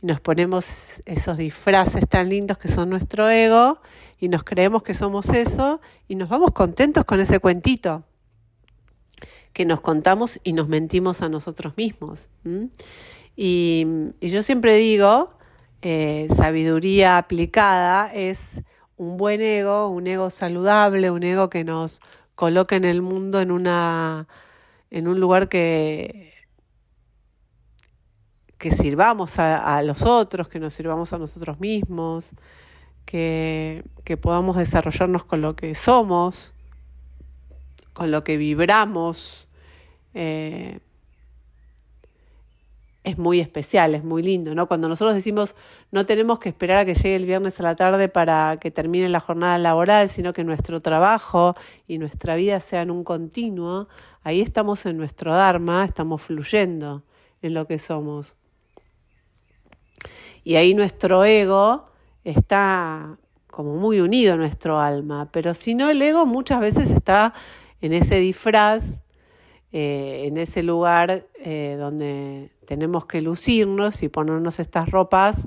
y 0.03 0.07
nos 0.07 0.21
ponemos 0.21 1.01
esos 1.07 1.37
disfraces 1.37 2.09
tan 2.09 2.29
lindos 2.29 2.59
que 2.59 2.67
son 2.67 2.91
nuestro 2.91 3.31
ego 3.31 3.81
y 4.19 4.29
nos 4.29 4.43
creemos 4.43 4.83
que 4.83 4.95
somos 4.95 5.29
eso 5.29 5.81
y 6.09 6.17
nos 6.17 6.29
vamos 6.29 6.51
contentos 6.51 7.05
con 7.05 7.21
ese 7.21 7.39
cuentito 7.39 8.05
que 9.53 9.65
nos 9.65 9.81
contamos 9.81 10.41
y 10.45 10.53
nos 10.53 10.69
mentimos 10.69 11.23
a 11.23 11.29
nosotros 11.29 11.75
mismos. 11.77 12.31
y 13.37 13.87
yo 14.21 14.43
siempre 14.43 14.77
digo, 14.77 15.35
eh, 15.83 16.29
sabiduría 16.35 17.17
aplicada 17.17 18.13
es 18.13 18.61
un 18.99 19.17
buen 19.17 19.41
ego, 19.41 19.89
un 19.89 20.07
ego 20.07 20.29
saludable, 20.29 21.11
un 21.11 21.23
ego 21.23 21.49
que 21.49 21.65
nos 21.65 22.01
coloque 22.35 22.77
en 22.77 22.85
el 22.85 23.01
mundo 23.01 23.41
en 23.41 23.51
una 23.51 24.29
en 24.91 25.09
un 25.09 25.21
lugar 25.21 25.49
que 25.49 26.35
que 28.59 28.71
sirvamos 28.71 29.39
a, 29.39 29.83
los 29.83 30.03
otros, 30.03 30.49
que 30.49 30.61
nos 30.61 30.75
sirvamos 30.75 31.15
a 31.15 31.19
nosotros 31.19 31.61
mismos, 31.61 32.33
que, 33.07 33.83
que 34.05 34.19
podamos 34.19 34.59
desarrollarnos 34.59 35.25
con 35.25 35.41
lo 35.41 35.57
que 35.57 35.75
somos, 35.75 36.53
con 37.93 38.11
lo 38.11 38.25
que 38.25 38.37
vibramos. 38.37 39.49
Eh, 40.15 40.81
es 43.03 43.17
muy 43.17 43.41
especial, 43.41 43.95
es 43.95 44.05
muy 44.05 44.23
lindo, 44.23 44.55
¿no? 44.55 44.69
Cuando 44.69 44.89
nosotros 44.89 45.15
decimos 45.15 45.57
no 45.91 46.05
tenemos 46.05 46.39
que 46.39 46.51
esperar 46.51 46.79
a 46.79 46.85
que 46.85 46.95
llegue 46.95 47.17
el 47.17 47.25
viernes 47.25 47.59
a 47.59 47.63
la 47.63 47.75
tarde 47.75 48.09
para 48.09 48.59
que 48.61 48.71
termine 48.71 49.09
la 49.09 49.21
jornada 49.21 49.57
laboral, 49.57 50.11
sino 50.11 50.33
que 50.33 50.45
nuestro 50.45 50.81
trabajo 50.81 51.57
y 51.89 51.99
nuestra 51.99 52.37
vida 52.37 52.61
sean 52.61 52.91
un 52.91 53.03
continuo, 53.03 53.89
ahí 54.23 54.41
estamos 54.41 54.85
en 54.85 54.99
nuestro 54.99 55.33
Dharma, 55.33 55.85
estamos 55.85 56.21
fluyendo 56.23 57.03
en 57.41 57.55
lo 57.55 57.67
que 57.67 57.79
somos. 57.79 58.37
Y 60.45 60.57
ahí 60.57 60.75
nuestro 60.75 61.25
ego 61.25 61.91
está 62.25 63.17
como 63.47 63.77
muy 63.77 64.01
unido 64.01 64.35
a 64.35 64.37
nuestro 64.37 64.79
alma, 64.79 65.29
pero 65.33 65.55
si 65.55 65.75
no 65.75 65.91
el 65.91 66.01
ego 66.03 66.27
muchas 66.27 66.61
veces 66.61 66.91
está 66.91 67.35
en 67.81 67.93
ese 67.93 68.17
disfraz, 68.17 69.01
eh, 69.73 70.25
en 70.27 70.37
ese 70.37 70.63
lugar 70.63 71.27
eh, 71.39 71.77
donde 71.79 72.51
tenemos 72.67 73.07
que 73.07 73.21
lucirnos 73.21 74.03
y 74.03 74.09
ponernos 74.09 74.59
estas 74.59 74.91
ropas 74.91 75.47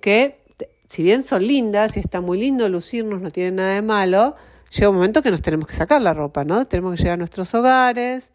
que, 0.00 0.44
si 0.86 1.02
bien 1.02 1.22
son 1.22 1.46
lindas 1.46 1.96
y 1.96 2.00
está 2.00 2.20
muy 2.20 2.38
lindo 2.38 2.68
lucirnos, 2.68 3.20
no 3.20 3.30
tiene 3.30 3.52
nada 3.52 3.74
de 3.74 3.82
malo, 3.82 4.36
llega 4.70 4.88
un 4.88 4.96
momento 4.96 5.22
que 5.22 5.30
nos 5.30 5.42
tenemos 5.42 5.66
que 5.66 5.74
sacar 5.74 6.00
la 6.00 6.14
ropa, 6.14 6.44
¿no? 6.44 6.66
Tenemos 6.66 6.92
que 6.92 6.98
llegar 6.98 7.14
a 7.14 7.16
nuestros 7.16 7.54
hogares, 7.54 8.32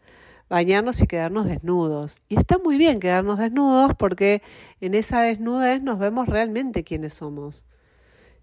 bañarnos 0.50 1.00
y 1.00 1.06
quedarnos 1.06 1.46
desnudos. 1.46 2.20
Y 2.28 2.36
está 2.36 2.58
muy 2.58 2.76
bien 2.76 3.00
quedarnos 3.00 3.38
desnudos 3.38 3.94
porque 3.96 4.42
en 4.80 4.94
esa 4.94 5.22
desnudez 5.22 5.80
nos 5.82 5.98
vemos 5.98 6.28
realmente 6.28 6.84
quiénes 6.84 7.14
somos. 7.14 7.64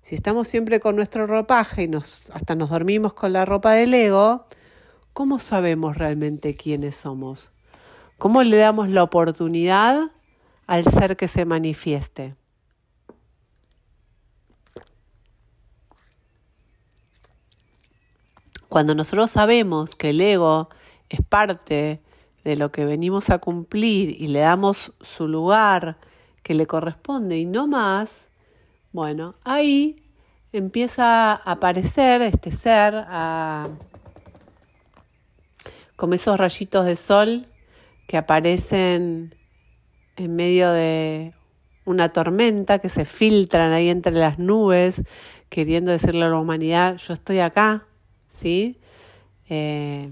Si 0.08 0.16
estamos 0.16 0.48
siempre 0.48 0.80
con 0.80 0.96
nuestro 0.96 1.28
ropaje 1.28 1.84
y 1.84 1.88
nos, 1.90 2.30
hasta 2.30 2.56
nos 2.56 2.70
dormimos 2.70 3.12
con 3.12 3.34
la 3.34 3.44
ropa 3.44 3.74
del 3.74 3.94
ego, 3.94 4.46
¿cómo 5.12 5.38
sabemos 5.38 5.98
realmente 5.98 6.54
quiénes 6.54 6.96
somos? 6.96 7.52
¿Cómo 8.18 8.42
le 8.42 8.56
damos 8.56 8.88
la 8.88 9.04
oportunidad 9.04 10.12
al 10.66 10.86
ser 10.86 11.18
que 11.18 11.28
se 11.28 11.44
manifieste? 11.44 12.36
Cuando 18.70 18.96
nosotros 18.96 19.30
sabemos 19.30 19.94
que 19.98 20.12
el 20.12 20.22
ego 20.22 20.70
es 21.10 21.20
parte 21.22 22.02
de 22.46 22.56
lo 22.56 22.72
que 22.72 22.86
venimos 22.86 23.30
a 23.30 23.40
cumplir 23.40 24.16
y 24.22 24.28
le 24.28 24.40
damos 24.40 24.94
su 25.02 25.28
lugar 25.28 25.98
que 26.44 26.54
le 26.54 26.66
corresponde 26.66 27.38
y 27.38 27.46
no 27.46 27.68
más, 27.68 28.30
bueno, 28.92 29.36
ahí 29.44 30.04
empieza 30.52 31.32
a 31.32 31.36
aparecer 31.36 32.22
este 32.22 32.52
ser 32.52 32.94
a, 32.96 33.70
como 35.96 36.14
esos 36.14 36.38
rayitos 36.38 36.86
de 36.86 36.96
sol 36.96 37.48
que 38.08 38.18
aparecen 38.18 39.36
en 40.16 40.36
medio 40.36 40.72
de 40.72 41.34
una 41.86 42.12
tormenta, 42.12 42.80
que 42.80 42.90
se 42.90 43.06
filtran 43.06 43.72
ahí 43.72 43.90
entre 43.90 44.14
las 44.14 44.40
nubes, 44.40 45.04
queriendo 45.50 45.92
decirle 45.92 46.26
a 46.26 46.30
la 46.30 46.38
humanidad, 46.38 46.98
yo 46.98 47.14
estoy 47.14 47.40
acá, 47.40 47.86
¿sí? 48.30 48.80
Eh, 49.50 50.12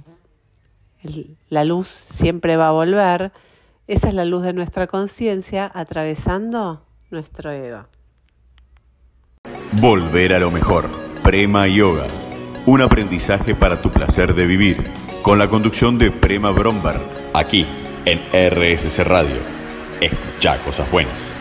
la 1.50 1.64
luz 1.64 1.88
siempre 1.88 2.56
va 2.58 2.70
a 2.70 2.72
volver. 2.72 3.32
Esa 3.88 4.08
es 4.08 4.14
la 4.14 4.26
luz 4.26 4.44
de 4.44 4.54
nuestra 4.54 4.88
conciencia 4.88 5.70
atravesando 5.74 6.86
nuestro 7.12 7.52
ego. 7.52 7.86
Volver 9.82 10.32
a 10.32 10.40
lo 10.40 10.52
mejor. 10.52 10.90
Prema 11.22 11.68
Yoga. 11.68 12.08
Un 12.66 12.82
aprendizaje 12.82 13.54
para 13.54 13.82
tu 13.82 13.92
placer 13.92 14.34
de 14.34 14.46
vivir. 14.46 14.82
Con 15.22 15.38
la 15.38 15.50
conducción 15.50 16.00
de 16.00 16.12
Prema 16.12 16.52
Brombar. 16.52 16.98
Aquí 17.34 17.66
en 18.06 18.20
RSC 18.32 19.04
Radio. 19.04 19.36
Escucha 20.00 20.58
cosas 20.64 20.90
buenas. 20.90 21.34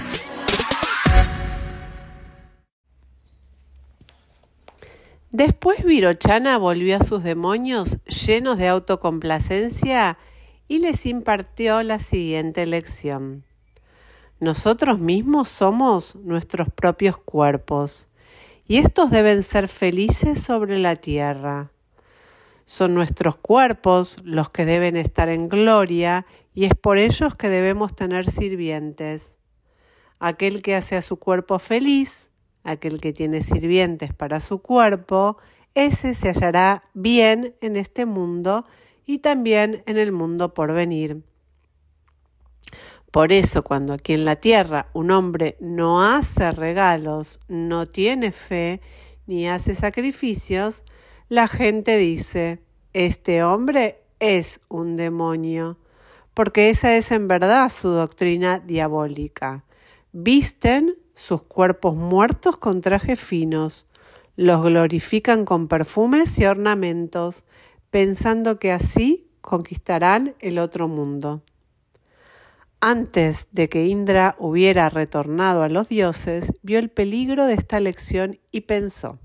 Después 5.30 5.84
Virochana 5.84 6.58
volvió 6.58 6.96
a 6.96 7.04
sus 7.04 7.22
demonios 7.22 7.98
llenos 8.06 8.58
de 8.58 8.66
autocomplacencia 8.66 10.18
y 10.66 10.80
les 10.80 11.06
impartió 11.06 11.84
la 11.84 12.00
siguiente 12.00 12.66
lección. 12.66 13.44
Nosotros 14.40 14.98
mismos 14.98 15.48
somos 15.48 16.16
nuestros 16.16 16.68
propios 16.68 17.16
cuerpos 17.16 18.08
y 18.66 18.78
estos 18.78 19.10
deben 19.10 19.42
ser 19.42 19.68
felices 19.68 20.40
sobre 20.40 20.78
la 20.78 20.96
tierra. 20.96 21.70
Son 22.66 22.94
nuestros 22.94 23.36
cuerpos 23.36 24.18
los 24.24 24.48
que 24.48 24.64
deben 24.64 24.96
estar 24.96 25.28
en 25.28 25.48
gloria 25.48 26.24
y 26.54 26.64
es 26.64 26.74
por 26.74 26.96
ellos 26.98 27.34
que 27.34 27.48
debemos 27.48 27.94
tener 27.94 28.30
sirvientes. 28.30 29.36
Aquel 30.18 30.62
que 30.62 30.74
hace 30.74 30.96
a 30.96 31.02
su 31.02 31.18
cuerpo 31.18 31.58
feliz, 31.58 32.30
aquel 32.62 33.00
que 33.00 33.12
tiene 33.12 33.42
sirvientes 33.42 34.14
para 34.14 34.40
su 34.40 34.62
cuerpo, 34.62 35.36
ese 35.74 36.14
se 36.14 36.28
hallará 36.28 36.84
bien 36.94 37.54
en 37.60 37.76
este 37.76 38.06
mundo 38.06 38.64
y 39.04 39.18
también 39.18 39.82
en 39.86 39.98
el 39.98 40.12
mundo 40.12 40.54
por 40.54 40.72
venir. 40.72 41.22
Por 43.14 43.30
eso 43.30 43.62
cuando 43.62 43.92
aquí 43.92 44.14
en 44.14 44.24
la 44.24 44.34
tierra 44.34 44.88
un 44.92 45.12
hombre 45.12 45.56
no 45.60 46.02
hace 46.02 46.50
regalos, 46.50 47.38
no 47.46 47.86
tiene 47.86 48.32
fe, 48.32 48.80
ni 49.28 49.48
hace 49.48 49.76
sacrificios, 49.76 50.82
la 51.28 51.46
gente 51.46 51.96
dice, 51.96 52.64
este 52.92 53.44
hombre 53.44 54.02
es 54.18 54.60
un 54.68 54.96
demonio 54.96 55.78
porque 56.34 56.70
esa 56.70 56.96
es 56.96 57.12
en 57.12 57.28
verdad 57.28 57.70
su 57.70 57.90
doctrina 57.90 58.58
diabólica. 58.58 59.64
Visten 60.10 60.96
sus 61.14 61.42
cuerpos 61.42 61.94
muertos 61.94 62.56
con 62.56 62.80
trajes 62.80 63.20
finos, 63.20 63.86
los 64.34 64.60
glorifican 64.60 65.44
con 65.44 65.68
perfumes 65.68 66.36
y 66.40 66.46
ornamentos, 66.46 67.44
pensando 67.90 68.58
que 68.58 68.72
así 68.72 69.30
conquistarán 69.40 70.34
el 70.40 70.58
otro 70.58 70.88
mundo. 70.88 71.44
Antes 72.86 73.48
de 73.50 73.70
que 73.70 73.86
Indra 73.86 74.36
hubiera 74.38 74.90
retornado 74.90 75.62
a 75.62 75.70
los 75.70 75.88
dioses, 75.88 76.52
vio 76.60 76.78
el 76.78 76.90
peligro 76.90 77.46
de 77.46 77.54
esta 77.54 77.80
lección 77.80 78.38
y 78.50 78.60
pensó, 78.60 79.18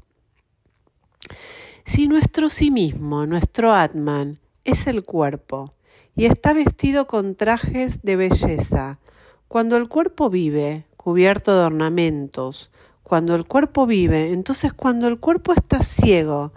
si 1.84 2.08
nuestro 2.08 2.48
sí 2.48 2.72
mismo, 2.72 3.26
nuestro 3.26 3.74
Atman, 3.74 4.40
es 4.64 4.88
el 4.88 5.04
cuerpo, 5.04 5.74
y 6.16 6.24
está 6.24 6.54
vestido 6.54 7.06
con 7.06 7.36
trajes 7.36 8.02
de 8.02 8.16
belleza. 8.16 8.98
Cuando 9.50 9.76
el 9.76 9.90
cuerpo 9.90 10.30
vive, 10.30 10.86
cubierto 10.96 11.54
de 11.54 11.66
ornamentos, 11.66 12.72
cuando 13.04 13.36
el 13.36 13.44
cuerpo 13.46 13.86
vive, 13.86 14.32
entonces 14.32 14.72
cuando 14.72 15.10
el 15.10 15.20
cuerpo 15.20 15.52
está 15.52 15.84
ciego, 15.84 16.54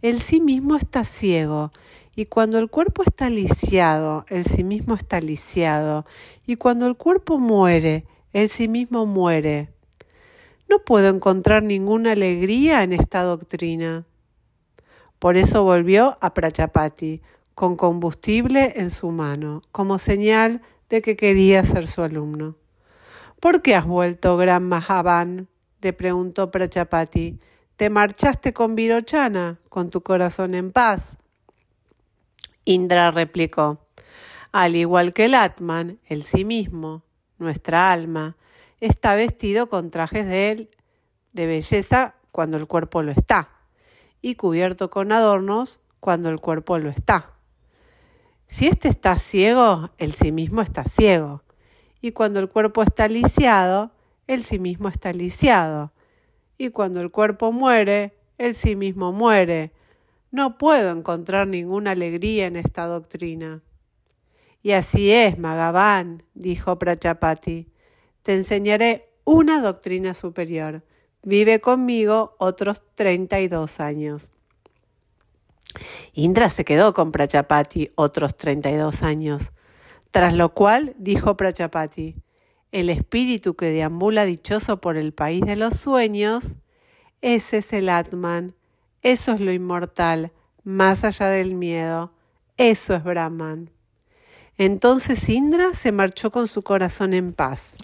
el 0.00 0.20
sí 0.20 0.40
mismo 0.40 0.76
está 0.76 1.04
ciego, 1.04 1.70
y 2.16 2.24
cuando 2.24 2.58
el 2.58 2.70
cuerpo 2.70 3.02
está 3.02 3.28
lisiado, 3.28 4.24
el 4.28 4.46
sí 4.46 4.64
mismo 4.64 4.94
está 4.94 5.20
lisiado, 5.20 6.06
y 6.46 6.56
cuando 6.56 6.86
el 6.86 6.96
cuerpo 6.96 7.38
muere, 7.38 8.06
el 8.32 8.48
sí 8.48 8.68
mismo 8.68 9.04
muere. 9.04 9.68
No 10.66 10.82
puedo 10.82 11.10
encontrar 11.10 11.62
ninguna 11.62 12.12
alegría 12.12 12.82
en 12.82 12.94
esta 12.94 13.22
doctrina. 13.22 14.06
Por 15.18 15.36
eso 15.36 15.62
volvió 15.62 16.16
a 16.22 16.32
Prachapati, 16.32 17.20
con 17.54 17.76
combustible 17.76 18.72
en 18.76 18.90
su 18.90 19.10
mano, 19.10 19.62
como 19.70 19.98
señal 19.98 20.62
de 20.88 21.02
que 21.02 21.16
quería 21.16 21.64
ser 21.64 21.86
su 21.86 22.02
alumno. 22.02 22.56
¿Por 23.40 23.60
qué 23.60 23.74
has 23.74 23.86
vuelto, 23.86 24.38
gran 24.38 24.66
Mahavan? 24.66 25.48
le 25.82 25.92
preguntó 25.92 26.50
Prachapati. 26.50 27.38
¿Te 27.76 27.90
marchaste 27.90 28.54
con 28.54 28.74
Virochana, 28.74 29.60
con 29.68 29.90
tu 29.90 30.00
corazón 30.00 30.54
en 30.54 30.72
paz? 30.72 31.18
Indra 32.66 33.10
replicó. 33.10 33.78
Al 34.52 34.76
igual 34.76 35.14
que 35.14 35.24
el 35.24 35.34
Atman, 35.34 35.98
el 36.04 36.22
sí 36.22 36.44
mismo, 36.44 37.02
nuestra 37.38 37.90
alma, 37.90 38.36
está 38.80 39.14
vestido 39.14 39.68
con 39.70 39.90
trajes 39.90 40.26
de 40.26 40.50
él 40.50 40.70
de 41.32 41.46
belleza 41.46 42.16
cuando 42.32 42.58
el 42.58 42.66
cuerpo 42.66 43.02
lo 43.02 43.12
está, 43.12 43.48
y 44.20 44.34
cubierto 44.34 44.90
con 44.90 45.12
adornos 45.12 45.80
cuando 46.00 46.28
el 46.28 46.40
cuerpo 46.40 46.78
lo 46.78 46.90
está. 46.90 47.32
Si 48.46 48.66
éste 48.66 48.88
está 48.88 49.18
ciego, 49.18 49.90
el 49.98 50.12
sí 50.12 50.32
mismo 50.32 50.60
está 50.60 50.84
ciego. 50.84 51.42
Y 52.00 52.12
cuando 52.12 52.40
el 52.40 52.48
cuerpo 52.48 52.82
está 52.82 53.08
lisiado, 53.08 53.90
el 54.26 54.44
sí 54.44 54.58
mismo 54.58 54.88
está 54.88 55.12
lisiado. 55.12 55.92
Y 56.58 56.70
cuando 56.70 57.00
el 57.00 57.10
cuerpo 57.10 57.52
muere, 57.52 58.16
el 58.38 58.54
sí 58.54 58.76
mismo 58.76 59.12
muere. 59.12 59.72
No 60.30 60.58
puedo 60.58 60.90
encontrar 60.90 61.46
ninguna 61.46 61.92
alegría 61.92 62.46
en 62.46 62.56
esta 62.56 62.86
doctrina. 62.86 63.62
Y 64.62 64.72
así 64.72 65.12
es, 65.12 65.38
Magavan, 65.38 66.24
dijo 66.34 66.78
Prachapati. 66.78 67.68
Te 68.22 68.34
enseñaré 68.34 69.10
una 69.24 69.60
doctrina 69.60 70.14
superior. 70.14 70.82
Vive 71.22 71.60
conmigo 71.60 72.34
otros 72.38 72.82
treinta 72.94 73.40
y 73.40 73.48
dos 73.48 73.80
años. 73.80 74.30
Indra 76.12 76.50
se 76.50 76.64
quedó 76.64 76.94
con 76.94 77.12
Prachapati 77.12 77.90
otros 77.94 78.36
32 78.36 79.02
años. 79.02 79.52
Tras 80.10 80.34
lo 80.34 80.54
cual 80.54 80.94
dijo 80.98 81.36
Prachapati, 81.36 82.16
el 82.72 82.90
espíritu 82.90 83.54
que 83.54 83.66
deambula 83.66 84.24
dichoso 84.24 84.80
por 84.80 84.96
el 84.96 85.12
país 85.12 85.42
de 85.42 85.56
los 85.56 85.74
sueños, 85.74 86.56
ese 87.20 87.58
es 87.58 87.72
el 87.72 87.88
Atman, 87.88 88.54
eso 89.02 89.32
es 89.32 89.40
lo 89.40 89.52
inmortal, 89.52 90.32
más 90.64 91.04
allá 91.04 91.28
del 91.28 91.54
miedo, 91.54 92.12
eso 92.56 92.94
es 92.94 93.04
Brahman. 93.04 93.70
Entonces 94.58 95.28
Indra 95.28 95.74
se 95.74 95.92
marchó 95.92 96.32
con 96.32 96.48
su 96.48 96.62
corazón 96.62 97.12
en 97.14 97.32
paz. 97.32 97.76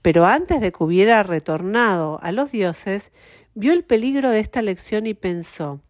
Pero 0.00 0.26
antes 0.26 0.60
de 0.60 0.72
que 0.72 0.82
hubiera 0.82 1.22
retornado 1.22 2.18
a 2.22 2.32
los 2.32 2.50
dioses, 2.50 3.12
vio 3.54 3.72
el 3.72 3.84
peligro 3.84 4.30
de 4.30 4.40
esta 4.40 4.62
lección 4.62 5.06
y 5.06 5.14
pensó, 5.14 5.80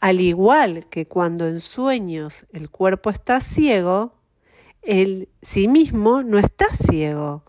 al 0.00 0.20
igual 0.20 0.86
que 0.88 1.06
cuando 1.06 1.48
en 1.48 1.60
sueños 1.60 2.46
el 2.52 2.70
cuerpo 2.70 3.10
está 3.10 3.40
ciego, 3.40 4.12
el 4.82 5.28
sí 5.42 5.68
mismo 5.68 6.22
no 6.22 6.38
está 6.38 6.66
ciego, 6.74 7.42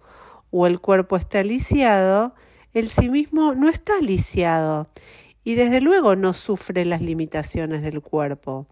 o 0.52 0.68
el 0.68 0.80
cuerpo 0.80 1.16
está 1.16 1.44
lisiado, 1.44 2.34
el 2.74 2.90
sí 2.90 3.10
mismo 3.10 3.54
no 3.54 3.70
está 3.70 4.00
lisiado, 4.00 4.88
y 5.44 5.56
desde 5.56 5.82
luego 5.82 6.16
no 6.16 6.34
sufre 6.34 6.86
las 6.86 7.02
limitaciones 7.02 7.82
del 7.82 8.02
cuerpo, 8.02 8.68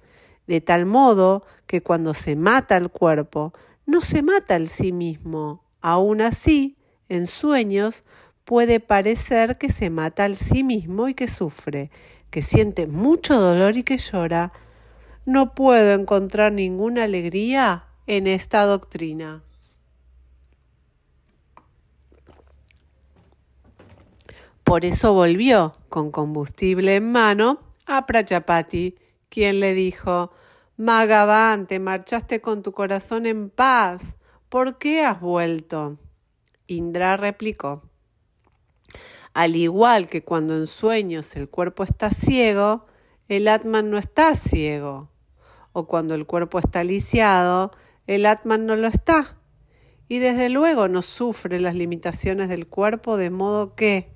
de 0.48 0.62
tal 0.62 0.86
modo 0.86 1.44
que 1.66 1.82
cuando 1.82 2.14
se 2.14 2.36
mata 2.36 2.78
el 2.78 2.90
cuerpo, 2.90 3.54
no 3.86 4.02
se 4.02 4.22
mata 4.22 4.56
el 4.56 4.70
sí 4.70 4.92
mismo, 4.92 5.64
aún 5.82 6.22
así, 6.22 6.78
en 7.10 7.28
sueños, 7.28 8.04
puede 8.46 8.80
parecer 8.80 9.58
que 9.58 9.70
se 9.70 9.90
mata 9.90 10.24
al 10.24 10.38
sí 10.38 10.64
mismo 10.64 11.08
y 11.08 11.14
que 11.14 11.28
sufre, 11.28 11.92
que 12.30 12.42
siente 12.42 12.88
mucho 12.88 13.40
dolor 13.40 13.76
y 13.78 13.84
que 13.84 13.98
llora, 13.98 14.54
no 15.26 15.54
puedo 15.54 15.94
encontrar 15.94 16.54
ninguna 16.54 17.04
alegría 17.04 17.86
en 18.08 18.28
esta 18.28 18.64
doctrina. 18.64 19.44
Por 24.68 24.86
eso 24.86 25.14
volvió, 25.14 25.72
con 25.90 26.12
combustible 26.12 26.98
en 26.98 27.12
mano, 27.12 27.60
a 27.86 28.06
Prachapati, 28.06 28.96
quien 29.30 29.60
le 29.62 29.74
dijo 29.74 30.32
Magavan, 30.76 31.68
te 31.68 31.80
marchaste 31.80 32.42
con 32.42 32.62
tu 32.62 32.74
corazón 32.74 33.26
en 33.26 33.50
paz. 33.50 34.18
¿Por 34.50 34.78
qué 34.78 35.04
has 35.04 35.22
vuelto? 35.22 35.98
Indra 36.68 37.18
replicó 37.18 37.82
al 39.38 39.56
igual 39.56 40.10
que 40.10 40.24
cuando 40.24 40.58
en 40.58 40.66
sueños 40.66 41.36
el 41.36 41.48
cuerpo 41.48 41.84
está 41.84 42.10
ciego, 42.10 42.88
el 43.28 43.48
Atman 43.48 43.92
no 43.92 44.00
está 44.00 44.34
ciego. 44.34 45.12
O 45.74 45.86
cuando 45.86 46.16
el 46.16 46.26
cuerpo 46.26 46.58
está 46.58 46.84
lisiado, 46.84 47.72
el 48.08 48.26
Atman 48.26 48.66
no 48.66 48.76
lo 48.76 48.88
está. 48.88 49.38
Y 50.08 50.18
desde 50.18 50.50
luego 50.50 50.88
no 50.88 51.04
sufre 51.04 51.60
las 51.60 51.76
limitaciones 51.76 52.50
del 52.50 52.66
cuerpo, 52.66 53.16
de 53.16 53.30
modo 53.30 53.76
que, 53.76 54.12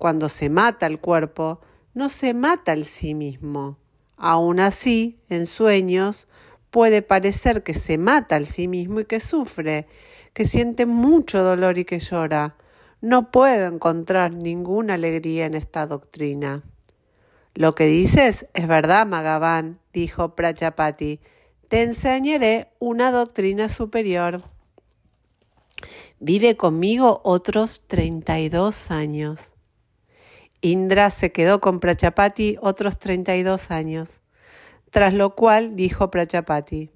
cuando 0.00 0.30
se 0.30 0.48
mata 0.48 0.86
el 0.86 0.98
cuerpo, 0.98 1.60
no 1.92 2.08
se 2.08 2.32
mata 2.32 2.72
el 2.72 2.86
sí 2.86 3.12
mismo. 3.14 3.76
Aún 4.16 4.58
así, 4.58 5.20
en 5.28 5.46
sueños, 5.46 6.26
puede 6.70 7.02
parecer 7.02 7.62
que 7.62 7.74
se 7.74 7.98
mata 7.98 8.36
al 8.36 8.46
sí 8.46 8.66
mismo 8.66 9.00
y 9.00 9.04
que 9.04 9.20
sufre, 9.20 9.86
que 10.32 10.46
siente 10.46 10.86
mucho 10.86 11.42
dolor 11.42 11.76
y 11.76 11.84
que 11.84 11.98
llora, 11.98 12.56
no 13.02 13.30
puedo 13.30 13.66
encontrar 13.66 14.32
ninguna 14.32 14.94
alegría 14.94 15.44
en 15.44 15.54
esta 15.54 15.86
doctrina. 15.86 16.62
Lo 17.54 17.74
que 17.74 17.84
dices 17.84 18.46
es 18.54 18.66
verdad, 18.66 19.06
Magavan, 19.06 19.80
dijo 19.92 20.34
Prachapati. 20.34 21.20
Te 21.68 21.82
enseñaré 21.82 22.72
una 22.78 23.12
doctrina 23.12 23.68
superior. 23.68 24.40
Vive 26.20 26.56
conmigo 26.56 27.20
otros 27.22 27.82
treinta 27.86 28.40
y 28.40 28.48
dos 28.48 28.90
años. 28.90 29.52
Indra 30.60 31.10
se 31.10 31.32
quedó 31.32 31.60
con 31.60 31.80
Prachapati 31.80 32.58
otros 32.60 32.98
treinta 32.98 33.36
y 33.36 33.42
dos 33.42 33.70
años, 33.70 34.20
tras 34.90 35.14
lo 35.14 35.34
cual 35.34 35.76
dijo 35.76 36.10
Prachapati, 36.10 36.90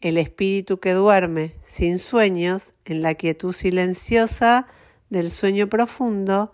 el 0.00 0.18
espíritu 0.18 0.78
que 0.78 0.92
duerme 0.92 1.54
sin 1.62 1.98
sueños 1.98 2.74
en 2.84 3.02
la 3.02 3.14
quietud 3.14 3.52
silenciosa 3.52 4.66
del 5.08 5.30
sueño 5.30 5.68
profundo, 5.68 6.52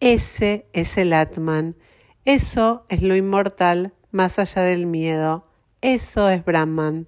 ese 0.00 0.66
es 0.72 0.96
el 0.98 1.12
Atman. 1.12 1.76
Eso 2.24 2.84
es 2.88 3.02
lo 3.02 3.14
inmortal 3.14 3.92
más 4.10 4.38
allá 4.38 4.62
del 4.62 4.86
miedo. 4.86 5.46
Eso 5.80 6.28
es 6.28 6.44
Brahman. 6.44 7.06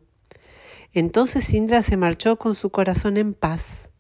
Entonces 0.93 1.53
Indra 1.53 1.83
se 1.83 1.97
marchó 1.97 2.37
con 2.37 2.55
su 2.55 2.71
corazón 2.71 3.17
en 3.17 3.35
paz. 3.35 3.91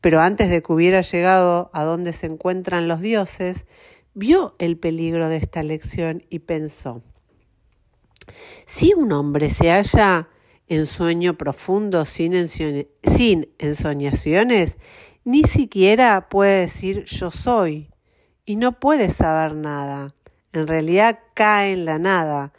Pero 0.00 0.20
antes 0.20 0.50
de 0.50 0.62
que 0.62 0.72
hubiera 0.72 1.00
llegado 1.00 1.70
a 1.72 1.84
donde 1.84 2.12
se 2.12 2.26
encuentran 2.26 2.88
los 2.88 3.00
dioses, 3.00 3.66
vio 4.14 4.54
el 4.58 4.78
peligro 4.78 5.28
de 5.28 5.36
esta 5.36 5.62
lección 5.62 6.22
y 6.30 6.40
pensó, 6.40 7.02
si 8.66 8.94
un 8.94 9.12
hombre 9.12 9.50
se 9.50 9.70
halla 9.70 10.28
en 10.66 10.86
sueño 10.86 11.36
profundo 11.36 12.04
sin, 12.04 12.48
sin 12.48 13.48
ensoñaciones 13.58 14.78
ni 15.24 15.44
siquiera 15.44 16.28
puede 16.28 16.60
decir 16.60 17.04
yo 17.04 17.30
soy 17.30 17.90
y 18.44 18.56
no 18.56 18.78
puede 18.78 19.08
saber 19.10 19.54
nada. 19.54 20.14
En 20.52 20.66
realidad 20.66 21.18
cae 21.34 21.72
en 21.72 21.84
la 21.84 21.98
nada. 21.98 22.52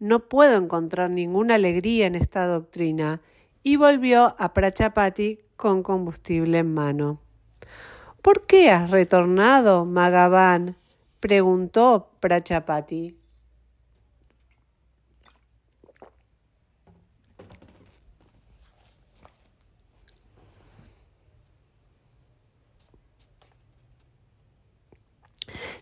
No 0.00 0.28
puedo 0.28 0.56
encontrar 0.56 1.10
ninguna 1.10 1.54
alegría 1.54 2.06
en 2.06 2.14
esta 2.14 2.46
doctrina 2.46 3.20
y 3.62 3.76
volvió 3.76 4.34
a 4.38 4.52
Prachapati 4.52 5.38
con 5.56 5.82
combustible 5.82 6.58
en 6.58 6.74
mano. 6.74 7.20
¿Por 8.22 8.46
qué 8.46 8.70
has 8.70 8.90
retornado, 8.90 9.84
Magavan? 9.84 10.76
Preguntó 11.20 12.10
Prachapati. 12.20 13.16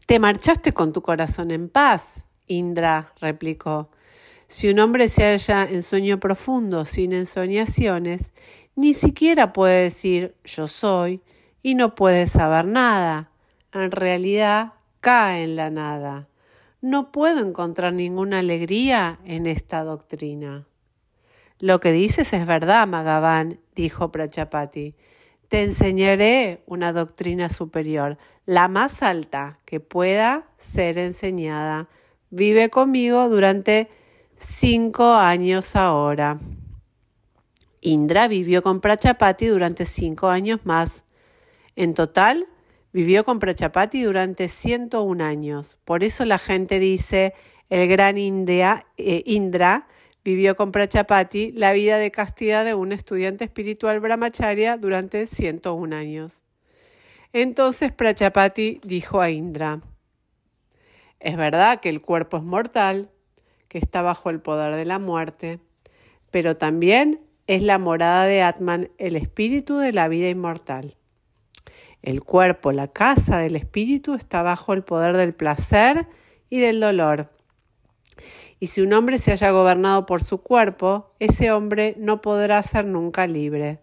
Te 0.06 0.20
marchaste 0.20 0.72
con 0.72 0.92
tu 0.92 1.02
corazón 1.02 1.50
en 1.50 1.68
paz, 1.68 2.24
Indra 2.46 3.12
replicó. 3.20 3.90
Si 4.46 4.68
un 4.68 4.78
hombre 4.78 5.08
se 5.08 5.24
halla 5.24 5.64
en 5.64 5.82
sueño 5.82 6.20
profundo, 6.20 6.84
sin 6.84 7.12
ensoñaciones, 7.12 8.32
ni 8.76 8.94
siquiera 8.94 9.52
puede 9.52 9.82
decir 9.82 10.36
yo 10.44 10.68
soy 10.68 11.22
y 11.60 11.74
no 11.74 11.96
puede 11.96 12.28
saber 12.28 12.66
nada. 12.66 13.32
En 13.72 13.90
realidad 13.90 14.74
en 15.06 15.54
la 15.54 15.70
nada. 15.70 16.28
No 16.80 17.12
puedo 17.12 17.46
encontrar 17.46 17.92
ninguna 17.92 18.40
alegría 18.40 19.20
en 19.24 19.46
esta 19.46 19.84
doctrina. 19.84 20.66
Lo 21.60 21.78
que 21.78 21.92
dices 21.92 22.32
es 22.32 22.44
verdad, 22.44 22.86
Magavan, 22.88 23.60
dijo 23.74 24.10
Prachapati. 24.10 24.96
Te 25.48 25.62
enseñaré 25.62 26.62
una 26.66 26.92
doctrina 26.92 27.48
superior, 27.48 28.18
la 28.46 28.66
más 28.66 29.02
alta 29.02 29.58
que 29.64 29.78
pueda 29.78 30.48
ser 30.58 30.98
enseñada. 30.98 31.88
Vive 32.30 32.68
conmigo 32.68 33.28
durante 33.28 33.88
cinco 34.36 35.14
años 35.14 35.76
ahora. 35.76 36.40
Indra 37.80 38.26
vivió 38.26 38.62
con 38.62 38.80
Prachapati 38.80 39.46
durante 39.46 39.86
cinco 39.86 40.28
años 40.28 40.60
más. 40.64 41.04
En 41.76 41.94
total, 41.94 42.48
vivió 42.96 43.26
con 43.26 43.40
Prachapati 43.40 44.00
durante 44.00 44.48
101 44.48 45.22
años. 45.22 45.76
Por 45.84 46.02
eso 46.02 46.24
la 46.24 46.38
gente 46.38 46.78
dice 46.78 47.34
el 47.68 47.88
gran 47.88 48.16
Indra, 48.16 48.86
eh, 48.96 49.22
Indra 49.26 49.86
Vivió 50.24 50.56
con 50.56 50.72
Prachapati 50.72 51.52
la 51.52 51.74
vida 51.74 51.98
de 51.98 52.10
castidad 52.10 52.64
de 52.64 52.72
un 52.72 52.92
estudiante 52.92 53.44
espiritual 53.44 54.00
brahmacharya 54.00 54.78
durante 54.78 55.26
101 55.26 55.94
años. 55.94 56.42
Entonces 57.34 57.92
Prachapati 57.92 58.80
dijo 58.82 59.20
a 59.20 59.28
Indra, 59.28 59.82
es 61.20 61.36
verdad 61.36 61.80
que 61.80 61.90
el 61.90 62.00
cuerpo 62.00 62.38
es 62.38 62.44
mortal, 62.44 63.10
que 63.68 63.76
está 63.76 64.00
bajo 64.00 64.30
el 64.30 64.40
poder 64.40 64.74
de 64.74 64.86
la 64.86 64.98
muerte, 64.98 65.60
pero 66.30 66.56
también 66.56 67.20
es 67.46 67.60
la 67.60 67.78
morada 67.78 68.24
de 68.24 68.42
Atman, 68.42 68.90
el 68.96 69.16
espíritu 69.16 69.76
de 69.76 69.92
la 69.92 70.08
vida 70.08 70.30
inmortal. 70.30 70.96
El 72.02 72.22
cuerpo, 72.22 72.72
la 72.72 72.88
casa 72.88 73.38
del 73.38 73.56
espíritu, 73.56 74.14
está 74.14 74.42
bajo 74.42 74.72
el 74.72 74.82
poder 74.82 75.16
del 75.16 75.34
placer 75.34 76.06
y 76.48 76.60
del 76.60 76.80
dolor 76.80 77.30
y 78.58 78.68
si 78.68 78.80
un 78.80 78.92
hombre 78.92 79.18
se 79.18 79.32
haya 79.32 79.50
gobernado 79.50 80.06
por 80.06 80.22
su 80.22 80.38
cuerpo, 80.38 81.10
ese 81.18 81.52
hombre 81.52 81.94
no 81.98 82.22
podrá 82.22 82.62
ser 82.62 82.86
nunca 82.86 83.26
libre. 83.26 83.80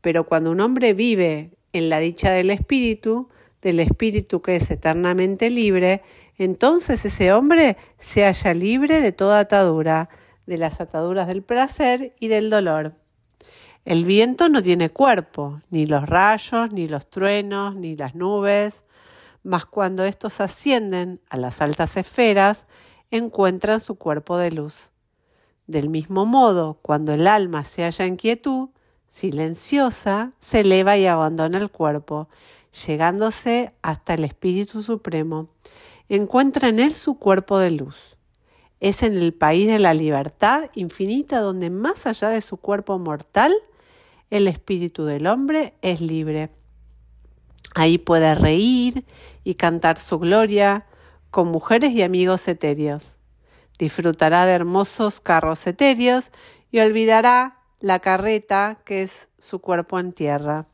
Pero 0.00 0.26
cuando 0.26 0.50
un 0.50 0.60
hombre 0.60 0.94
vive 0.94 1.50
en 1.72 1.88
la 1.88 1.98
dicha 1.98 2.30
del 2.30 2.50
espíritu, 2.50 3.28
del 3.60 3.80
espíritu 3.80 4.40
que 4.40 4.56
es 4.56 4.70
eternamente 4.70 5.50
libre, 5.50 6.02
entonces 6.38 7.04
ese 7.04 7.32
hombre 7.32 7.76
se 7.98 8.24
halla 8.24 8.54
libre 8.54 9.00
de 9.00 9.12
toda 9.12 9.40
atadura, 9.40 10.08
de 10.46 10.58
las 10.58 10.80
ataduras 10.80 11.26
del 11.26 11.42
placer 11.42 12.14
y 12.20 12.28
del 12.28 12.50
dolor. 12.50 12.94
El 13.84 14.06
viento 14.06 14.48
no 14.48 14.62
tiene 14.62 14.88
cuerpo, 14.88 15.60
ni 15.68 15.84
los 15.84 16.08
rayos, 16.08 16.72
ni 16.72 16.88
los 16.88 17.10
truenos, 17.10 17.76
ni 17.76 17.96
las 17.96 18.14
nubes, 18.14 18.82
mas 19.42 19.66
cuando 19.66 20.04
estos 20.04 20.40
ascienden 20.40 21.20
a 21.28 21.36
las 21.36 21.60
altas 21.60 21.98
esferas, 21.98 22.64
encuentran 23.10 23.80
su 23.80 23.96
cuerpo 23.96 24.38
de 24.38 24.52
luz. 24.52 24.90
Del 25.66 25.90
mismo 25.90 26.24
modo, 26.24 26.78
cuando 26.80 27.12
el 27.12 27.26
alma 27.26 27.64
se 27.64 27.82
halla 27.82 28.06
en 28.06 28.16
quietud, 28.16 28.70
silenciosa, 29.08 30.32
se 30.40 30.60
eleva 30.60 30.96
y 30.96 31.06
abandona 31.06 31.58
el 31.58 31.70
cuerpo, 31.70 32.28
llegándose 32.86 33.74
hasta 33.82 34.14
el 34.14 34.24
Espíritu 34.24 34.82
Supremo. 34.82 35.48
Encuentra 36.08 36.68
en 36.68 36.80
él 36.80 36.94
su 36.94 37.18
cuerpo 37.18 37.58
de 37.58 37.70
luz. 37.70 38.16
Es 38.80 39.02
en 39.02 39.16
el 39.16 39.34
país 39.34 39.66
de 39.66 39.78
la 39.78 39.92
libertad 39.92 40.70
infinita 40.74 41.40
donde 41.40 41.68
más 41.68 42.06
allá 42.06 42.30
de 42.30 42.40
su 42.40 42.56
cuerpo 42.56 42.98
mortal, 42.98 43.54
el 44.30 44.48
espíritu 44.48 45.04
del 45.04 45.26
hombre 45.26 45.74
es 45.82 46.00
libre. 46.00 46.50
Ahí 47.74 47.98
puede 47.98 48.34
reír 48.34 49.04
y 49.42 49.54
cantar 49.54 49.98
su 49.98 50.18
gloria 50.18 50.86
con 51.30 51.48
mujeres 51.48 51.92
y 51.92 52.02
amigos 52.02 52.46
etéreos. 52.46 53.16
Disfrutará 53.78 54.46
de 54.46 54.52
hermosos 54.52 55.20
carros 55.20 55.66
etéreos 55.66 56.30
y 56.70 56.78
olvidará 56.78 57.58
la 57.80 57.98
carreta 57.98 58.78
que 58.84 59.02
es 59.02 59.28
su 59.38 59.58
cuerpo 59.58 59.98
en 59.98 60.12
tierra. 60.12 60.66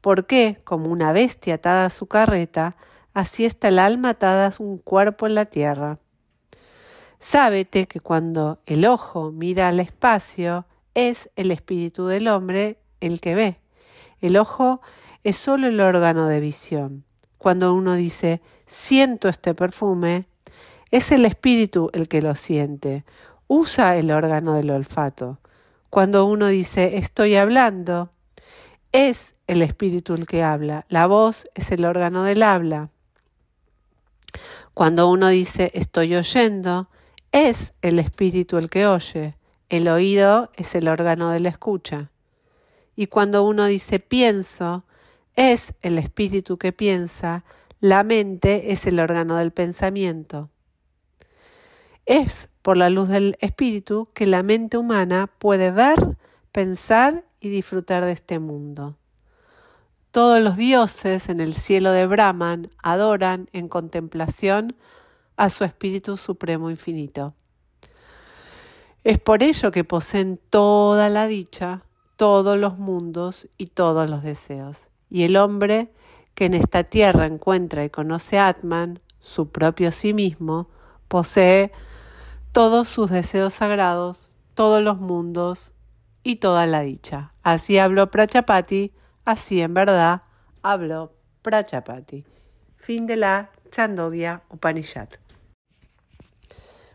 Porque, 0.00 0.60
como 0.64 0.90
una 0.90 1.12
bestia 1.12 1.54
atada 1.54 1.86
a 1.86 1.90
su 1.90 2.06
carreta, 2.06 2.76
así 3.14 3.44
está 3.44 3.68
el 3.68 3.78
alma 3.78 4.10
atada 4.10 4.48
a 4.48 4.54
un 4.58 4.78
cuerpo 4.78 5.26
en 5.26 5.34
la 5.34 5.46
tierra. 5.46 5.98
Sábete 7.18 7.88
que 7.88 8.00
cuando 8.00 8.60
el 8.66 8.84
ojo 8.84 9.32
mira 9.32 9.68
al 9.68 9.80
espacio, 9.80 10.66
es 10.98 11.30
el 11.36 11.52
espíritu 11.52 12.06
del 12.06 12.26
hombre 12.26 12.80
el 13.00 13.20
que 13.20 13.36
ve. 13.36 13.60
El 14.20 14.36
ojo 14.36 14.80
es 15.22 15.36
solo 15.36 15.68
el 15.68 15.80
órgano 15.80 16.26
de 16.26 16.40
visión. 16.40 17.04
Cuando 17.38 17.72
uno 17.72 17.94
dice 17.94 18.42
siento 18.66 19.28
este 19.28 19.54
perfume, 19.54 20.26
es 20.90 21.12
el 21.12 21.24
espíritu 21.24 21.88
el 21.92 22.08
que 22.08 22.20
lo 22.20 22.34
siente. 22.34 23.04
Usa 23.46 23.96
el 23.96 24.10
órgano 24.10 24.54
del 24.54 24.70
olfato. 24.70 25.38
Cuando 25.88 26.24
uno 26.26 26.48
dice 26.48 26.98
estoy 26.98 27.36
hablando, 27.36 28.10
es 28.90 29.36
el 29.46 29.62
espíritu 29.62 30.14
el 30.14 30.26
que 30.26 30.42
habla. 30.42 30.84
La 30.88 31.06
voz 31.06 31.48
es 31.54 31.70
el 31.70 31.84
órgano 31.84 32.24
del 32.24 32.42
habla. 32.42 32.90
Cuando 34.74 35.08
uno 35.08 35.28
dice 35.28 35.70
estoy 35.74 36.16
oyendo, 36.16 36.88
es 37.30 37.72
el 37.82 38.00
espíritu 38.00 38.58
el 38.58 38.68
que 38.68 38.88
oye. 38.88 39.37
El 39.68 39.88
oído 39.88 40.50
es 40.56 40.74
el 40.74 40.88
órgano 40.88 41.30
de 41.30 41.40
la 41.40 41.50
escucha. 41.50 42.10
Y 42.96 43.08
cuando 43.08 43.42
uno 43.42 43.66
dice 43.66 44.00
pienso, 44.00 44.84
es 45.36 45.74
el 45.82 45.98
espíritu 45.98 46.56
que 46.56 46.72
piensa. 46.72 47.44
La 47.80 48.02
mente 48.02 48.72
es 48.72 48.86
el 48.86 48.98
órgano 48.98 49.36
del 49.36 49.52
pensamiento. 49.52 50.50
Es 52.06 52.48
por 52.62 52.76
la 52.76 52.88
luz 52.88 53.08
del 53.08 53.36
espíritu 53.40 54.08
que 54.14 54.26
la 54.26 54.42
mente 54.42 54.78
humana 54.78 55.30
puede 55.38 55.70
ver, 55.70 56.16
pensar 56.50 57.24
y 57.38 57.50
disfrutar 57.50 58.04
de 58.04 58.12
este 58.12 58.38
mundo. 58.38 58.96
Todos 60.10 60.40
los 60.40 60.56
dioses 60.56 61.28
en 61.28 61.40
el 61.40 61.54
cielo 61.54 61.92
de 61.92 62.06
Brahman 62.06 62.70
adoran 62.82 63.50
en 63.52 63.68
contemplación 63.68 64.74
a 65.36 65.50
su 65.50 65.64
Espíritu 65.64 66.16
Supremo 66.16 66.70
Infinito. 66.70 67.34
Es 69.04 69.18
por 69.18 69.42
ello 69.42 69.70
que 69.70 69.84
poseen 69.84 70.40
toda 70.50 71.08
la 71.08 71.26
dicha, 71.26 71.82
todos 72.16 72.58
los 72.58 72.78
mundos 72.78 73.48
y 73.56 73.66
todos 73.66 74.10
los 74.10 74.22
deseos. 74.22 74.88
Y 75.08 75.22
el 75.22 75.36
hombre 75.36 75.92
que 76.34 76.46
en 76.46 76.54
esta 76.54 76.84
tierra 76.84 77.26
encuentra 77.26 77.84
y 77.84 77.90
conoce 77.90 78.38
a 78.38 78.48
Atman, 78.48 79.00
su 79.20 79.50
propio 79.50 79.92
sí 79.92 80.14
mismo, 80.14 80.68
posee 81.08 81.72
todos 82.52 82.88
sus 82.88 83.10
deseos 83.10 83.54
sagrados, 83.54 84.36
todos 84.54 84.82
los 84.82 84.98
mundos 84.98 85.72
y 86.22 86.36
toda 86.36 86.66
la 86.66 86.80
dicha. 86.80 87.32
Así 87.42 87.78
habló 87.78 88.10
Prachapati, 88.10 88.92
así 89.24 89.60
en 89.60 89.74
verdad 89.74 90.22
habló 90.62 91.12
Prachapati. 91.42 92.24
Fin 92.76 93.06
de 93.06 93.16
la 93.16 93.50
Chandogya 93.70 94.42
Upanishad. 94.50 95.08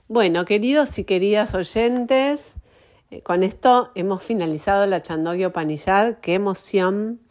Bueno, 0.09 0.43
queridos 0.43 0.99
y 0.99 1.05
queridas 1.05 1.55
oyentes, 1.55 2.41
eh, 3.09 3.21
con 3.21 3.41
esto 3.41 3.89
hemos 3.95 4.21
finalizado 4.21 4.85
la 4.85 5.01
Chandogya 5.01 5.47
Upanishad. 5.47 6.15
Qué 6.15 6.33
emoción, 6.33 7.21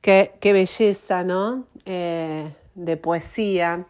qué, 0.00 0.32
belleza, 0.42 1.22
¿no? 1.22 1.66
Eh, 1.84 2.50
de 2.74 2.96
poesía, 2.96 3.86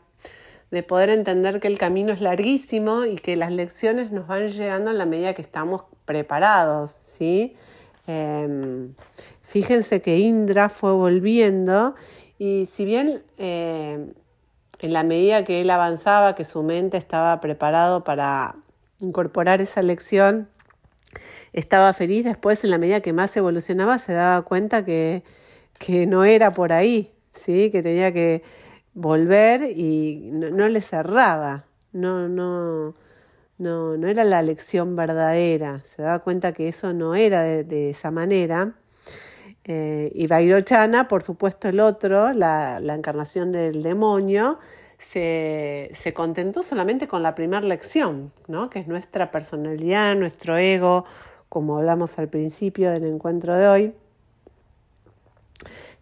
de 0.73 0.83
poder 0.83 1.11
entender 1.11 1.61
que 1.61 1.69
el 1.69 1.79
camino 1.79 2.13
es 2.13 2.21
larguísimo 2.21 3.05
y 3.05 3.15
que 3.15 3.37
las 3.37 3.53
lecciones 3.53 4.11
nos 4.11 4.27
van 4.27 4.49
llegando 4.49 4.91
en 4.91 4.99
la 4.99 5.07
medida 5.07 5.33
que 5.33 5.43
estamos 5.43 5.85
preparados, 6.05 6.91
¿sí? 6.91 7.55
Em, 8.09 8.95
fíjense 9.45 10.03
que 10.03 10.19
Indra 10.19 10.69
fue 10.69 10.91
volviendo 10.91 11.95
y 12.37 12.67
si 12.67 12.85
bien 12.85 13.23
eh, 13.37 14.13
en 14.81 14.93
la 14.93 15.03
medida 15.03 15.45
que 15.45 15.61
él 15.61 15.71
avanzaba, 15.71 16.35
que 16.35 16.45
su 16.45 16.63
mente 16.63 16.97
estaba 16.97 17.41
preparado 17.41 18.05
para 18.05 18.57
incorporar 19.01 19.61
esa 19.61 19.83
lección, 19.83 20.49
estaba 21.53 21.93
feliz, 21.93 22.25
después 22.25 22.63
en 22.65 22.71
la 22.71 22.79
medida 22.79 23.01
que 23.01 23.13
más 23.13 23.37
evolucionaba 23.37 23.99
se 23.99 24.13
daba 24.13 24.43
cuenta 24.43 24.85
que, 24.85 25.23
que 25.79 26.07
no 26.07 26.25
era 26.25 26.53
por 26.53 26.73
ahí, 26.73 27.13
¿sí? 27.35 27.71
que 27.71 27.83
tenía 27.83 28.13
que 28.13 28.43
volver 28.95 29.63
y 29.77 30.31
no, 30.33 30.69
le 30.69 30.81
cerraba, 30.81 31.65
no, 31.93 32.29
no, 32.29 32.95
no, 33.59 33.97
no 33.97 34.09
era 34.09 34.25
la 34.25 34.43
lección 34.43 34.97
verdadera, 34.97 35.83
se 35.95 36.03
daba 36.03 36.19
cuenta 36.21 36.53
que 36.53 36.69
eso 36.69 36.93
no 36.93 37.15
era 37.15 37.43
de, 37.43 37.91
esa 37.91 38.11
manera. 38.11 38.75
Eh, 39.71 40.11
y 40.15 40.27
Vairochana, 40.27 41.09
por 41.09 41.23
supuesto 41.23 41.69
el 41.69 41.81
otro, 41.81 42.33
la, 42.33 42.79
encarnación 42.79 43.53
del 43.53 43.83
demonio, 43.83 44.59
se, 44.99 45.91
se, 45.93 46.15
contentó 46.15 46.63
solamente 46.63 47.07
con 47.07 47.23
la 47.23 47.35
primera 47.35 47.61
lección, 47.61 48.33
¿no? 48.47 48.71
que 48.71 48.79
es 48.79 48.89
nuestra 48.89 49.31
personalidad, 49.31 50.17
nuestro 50.17 50.57
ego, 50.57 51.05
como 51.51 51.77
hablamos 51.77 52.19
al 52.19 52.29
principio 52.29 52.91
del 52.91 53.05
encuentro 53.05 53.55
de 53.57 53.69
hoy, 53.69 53.95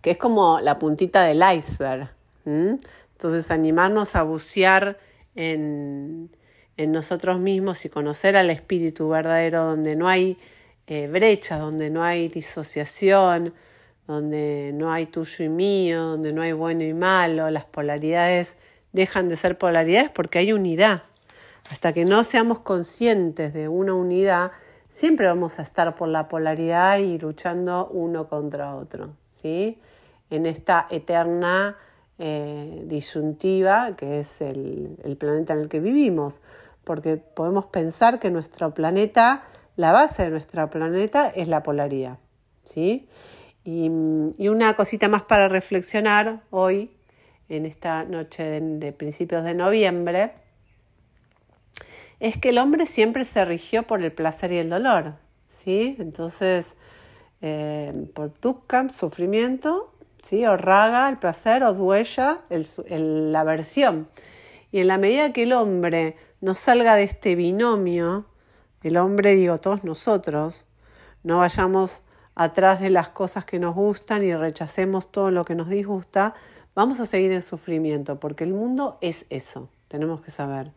que 0.00 0.12
es 0.12 0.16
como 0.16 0.60
la 0.60 0.78
puntita 0.78 1.24
del 1.24 1.42
iceberg. 1.56 2.10
Entonces, 2.44 3.50
animarnos 3.50 4.14
a 4.14 4.22
bucear 4.22 5.00
en, 5.34 6.30
en 6.76 6.92
nosotros 6.92 7.40
mismos 7.40 7.84
y 7.84 7.88
conocer 7.88 8.36
al 8.36 8.50
espíritu 8.50 9.08
verdadero 9.08 9.64
donde 9.64 9.96
no 9.96 10.06
hay 10.06 10.38
eh, 10.86 11.40
donde 11.50 11.90
no 11.90 12.04
hay 12.04 12.28
disociación, 12.28 13.54
donde 14.06 14.72
no 14.74 14.92
hay 14.92 15.06
tuyo 15.06 15.44
y 15.44 15.48
mío, 15.48 16.02
donde 16.02 16.32
no 16.32 16.42
hay 16.42 16.52
bueno 16.52 16.84
y 16.84 16.94
malo, 16.94 17.50
las 17.50 17.64
polaridades 17.64 18.56
dejan 18.92 19.28
de 19.28 19.36
ser 19.36 19.58
polaridades 19.58 20.10
porque 20.10 20.38
hay 20.38 20.52
unidad. 20.52 21.02
Hasta 21.68 21.92
que 21.92 22.04
no 22.04 22.22
seamos 22.22 22.60
conscientes 22.60 23.52
de 23.52 23.68
una 23.68 23.94
unidad, 23.94 24.52
siempre 24.88 25.26
vamos 25.26 25.58
a 25.58 25.62
estar 25.62 25.94
por 25.96 26.08
la 26.08 26.28
polaridad 26.28 26.98
y 26.98 27.18
luchando 27.18 27.88
uno 27.88 28.28
contra 28.28 28.76
otro, 28.76 29.10
¿sí? 29.30 29.80
En 30.30 30.46
esta 30.46 30.86
eterna 30.90 31.76
eh, 32.18 32.84
disyuntiva 32.86 33.96
que 33.96 34.20
es 34.20 34.40
el 34.40 35.16
planeta 35.18 35.54
en 35.54 35.60
el 35.60 35.68
que 35.68 35.80
vivimos 35.80 36.40
porque 36.86 37.16
podemos 37.16 37.64
pensar 37.66 38.20
que 38.20 38.30
nuestro 38.30 38.72
planeta, 38.72 39.42
la 39.76 39.92
base 39.92 40.24
de 40.24 40.30
nuestro 40.30 40.68
planeta 40.70 41.28
es 41.28 41.48
la 41.48 41.62
polaridad. 41.62 42.18
¿sí? 42.64 43.08
Y, 43.64 43.88
una 43.88 44.74
cosita 44.74 45.08
más 45.08 45.22
para 45.22 45.48
reflexionar 45.48 46.42
hoy, 46.50 46.90
en 47.48 47.64
esta 47.66 48.04
noche 48.04 48.60
de, 48.60 48.92
principios 48.92 49.44
de 49.44 49.54
noviembre, 49.54 50.32
es 52.18 52.36
que 52.38 52.48
el 52.48 52.58
hombre 52.58 52.86
siempre 52.86 53.24
se 53.24 53.44
rigió 53.44 53.84
por 53.84 54.02
el 54.02 54.12
placer 54.12 54.52
y 54.52 54.58
el 54.58 54.70
dolor. 54.70 55.14
¿sí? 55.46 55.96
Entonces, 55.98 56.76
eh, 57.42 58.08
por 58.14 58.32
Dukkha, 58.40 58.88
sufrimiento, 58.88 59.92
¿sí? 60.22 60.46
o 60.46 60.56
Raga, 60.56 61.08
el 61.08 61.18
placer, 61.18 61.62
o 61.62 61.74
Duella, 61.74 62.40
la 62.48 63.40
aversión. 63.40 64.08
Y 64.72 64.80
en 64.80 64.88
la 64.88 64.98
medida 64.98 65.32
que 65.32 65.44
el 65.44 65.52
hombre 65.52 66.16
no 66.40 66.54
salga 66.54 66.96
de 66.96 67.04
este 67.04 67.34
binomio, 67.34 68.26
el 68.82 68.96
hombre, 68.96 69.34
digo, 69.34 69.58
todos 69.58 69.84
nosotros, 69.84 70.66
no 71.22 71.38
vayamos 71.38 72.02
atrás 72.34 72.80
de 72.80 72.90
las 72.90 73.08
cosas 73.08 73.44
que 73.44 73.58
nos 73.58 73.74
gustan 73.74 74.22
y 74.22 74.34
rechacemos 74.34 75.10
todo 75.10 75.30
lo 75.30 75.44
que 75.44 75.54
nos 75.54 75.68
disgusta, 75.68 76.34
vamos 76.74 77.00
a 77.00 77.06
seguir 77.06 77.32
en 77.32 77.42
sufrimiento, 77.42 78.20
porque 78.20 78.44
el 78.44 78.52
mundo 78.52 78.98
es 79.00 79.26
eso, 79.30 79.68
tenemos 79.88 80.20
que 80.20 80.30
saber. 80.30 80.70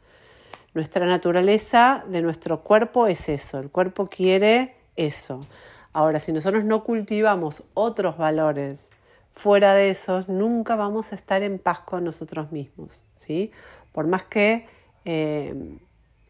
Nuestra 0.74 1.06
naturaleza 1.06 2.04
de 2.08 2.22
nuestro 2.22 2.62
cuerpo 2.62 3.08
es 3.08 3.28
eso, 3.28 3.60
el 3.60 3.70
cuerpo 3.70 4.08
quiere 4.08 4.76
eso. 4.96 5.46
Ahora, 5.92 6.20
si 6.20 6.32
nosotros 6.32 6.64
no 6.64 6.84
cultivamos 6.84 7.64
otros 7.74 8.18
valores 8.18 8.90
fuera 9.34 9.74
de 9.74 9.90
esos, 9.90 10.30
nunca 10.30 10.76
vamos 10.76 11.12
a 11.12 11.16
estar 11.16 11.44
en 11.44 11.60
paz 11.60 11.80
con 11.82 12.04
nosotros 12.04 12.52
mismos, 12.52 13.08
¿sí? 13.16 13.52
Por 13.92 14.08
más 14.08 14.24
que 14.24 14.68
eh, 15.06 15.78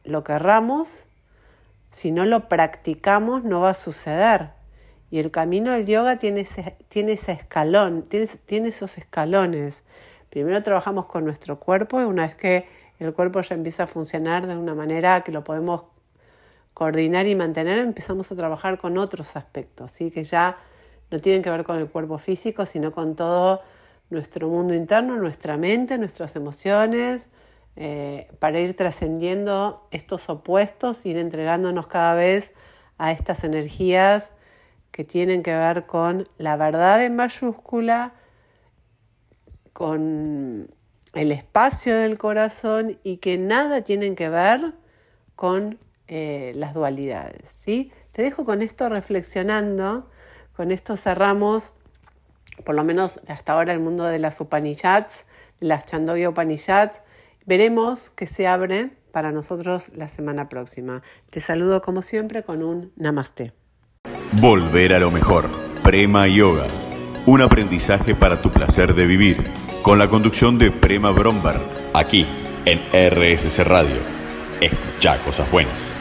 lo 0.04 0.24
querramos, 0.24 1.08
si 1.90 2.12
no 2.12 2.26
lo 2.26 2.48
practicamos 2.48 3.44
no 3.44 3.62
va 3.62 3.72
a 3.72 3.76
suceder. 3.76 4.52
Y 5.12 5.20
el 5.20 5.32
camino 5.32 5.72
del 5.72 5.86
yoga 5.86 6.18
tiene 6.18 6.42
ese, 6.42 6.78
tiene 6.88 7.14
ese 7.14 7.32
escalón, 7.32 8.04
tiene, 8.04 8.28
tiene 8.46 8.68
esos 8.70 8.98
escalones. 8.98 9.84
Primero 10.30 10.62
trabajamos 10.62 11.08
con 11.08 11.26
nuestro 11.26 11.60
cuerpo 11.60 12.00
y 12.00 12.04
una 12.04 12.28
vez 12.28 12.36
que 12.36 12.68
el 13.00 13.14
cuerpo 13.14 13.42
ya 13.42 13.56
empieza 13.56 13.84
a 13.84 13.88
funcionar 13.88 14.46
de 14.46 14.56
una 14.56 14.76
manera 14.76 15.22
que 15.22 15.32
lo 15.32 15.44
podemos 15.44 15.84
coordinar 16.74 17.28
y 17.28 17.36
mantener, 17.36 17.80
empezamos 17.80 18.32
a 18.32 18.36
trabajar 18.36 18.78
con 18.78 18.98
otros 18.98 19.36
aspectos, 19.36 19.92
¿sí? 19.92 20.12
que 20.12 20.24
ya 20.24 20.58
no 21.12 21.20
tienen 21.20 21.42
que 21.42 21.50
ver 21.50 21.64
con 21.64 21.78
el 21.78 21.90
cuerpo 21.90 22.18
físico, 22.18 22.66
sino 22.66 22.92
con 22.92 23.16
todo 23.16 23.62
nuestro 24.10 24.48
mundo 24.48 24.74
interno, 24.74 25.18
nuestra 25.18 25.58
mente, 25.58 25.98
nuestras 25.98 26.36
emociones, 26.36 27.30
eh, 27.76 28.28
para 28.40 28.60
ir 28.60 28.76
trascendiendo 28.76 29.88
estos 29.92 30.30
opuestos, 30.30 31.06
ir 31.06 31.18
entregándonos 31.18 31.88
cada 31.88 32.14
vez 32.14 32.52
a 32.98 33.12
estas 33.12 33.44
energías 33.44 34.32
que 34.92 35.04
tienen 35.04 35.44
que 35.44 35.56
ver 35.56 35.86
con 35.86 36.28
la 36.38 36.58
verdad 36.58 37.04
en 37.04 37.16
mayúscula, 37.16 38.14
con 39.74 40.70
el 41.14 41.32
espacio 41.32 41.98
del 41.98 42.18
corazón 42.18 43.00
y 43.04 43.18
que 43.18 43.38
nada 43.38 43.82
tienen 43.82 44.16
que 44.16 44.30
ver 44.30 44.74
con 45.36 45.80
eh, 46.08 46.52
las 46.56 46.74
dualidades. 46.74 47.50
¿sí? 47.50 47.92
Te 48.12 48.22
dejo 48.22 48.44
con 48.44 48.62
esto 48.62 48.90
reflexionando, 48.90 50.10
con 50.56 50.72
esto 50.72 50.98
cerramos, 50.98 51.76
por 52.66 52.76
lo 52.76 52.84
menos 52.84 53.22
hasta 53.28 53.54
ahora, 53.54 53.72
el 53.72 53.80
mundo 53.80 54.04
de 54.04 54.20
las 54.20 54.42
Upanishads, 54.42 55.26
las 55.60 55.86
Chandogya 55.86 56.30
Upanishads. 56.30 57.02
Veremos 57.46 58.10
que 58.10 58.26
se 58.26 58.48
abre 58.48 58.92
para 59.12 59.32
nosotros 59.32 59.90
la 59.96 60.08
semana 60.08 60.50
próxima. 60.50 61.02
Te 61.30 61.42
saludo 61.42 61.82
como 61.82 62.02
siempre 62.02 62.44
con 62.44 62.64
un 62.64 62.92
namaste. 62.96 63.54
Volver 64.34 64.94
a 64.94 65.00
lo 65.00 65.12
mejor. 65.12 65.50
Prema 65.84 66.28
Yoga. 66.28 66.68
Un 67.26 67.42
aprendizaje 67.42 68.16
para 68.16 68.42
tu 68.42 68.52
placer 68.52 68.94
de 68.94 69.06
vivir. 69.06 69.44
Con 69.82 69.98
la 69.98 70.10
conducción 70.10 70.58
de 70.58 70.72
Prema 70.72 71.12
Brombar. 71.12 71.60
Aquí 71.94 72.26
en 72.66 72.80
RSC 72.94 73.64
Radio. 73.64 73.98
Escucha 74.62 75.18
cosas 75.24 75.50
buenas. 75.52 75.99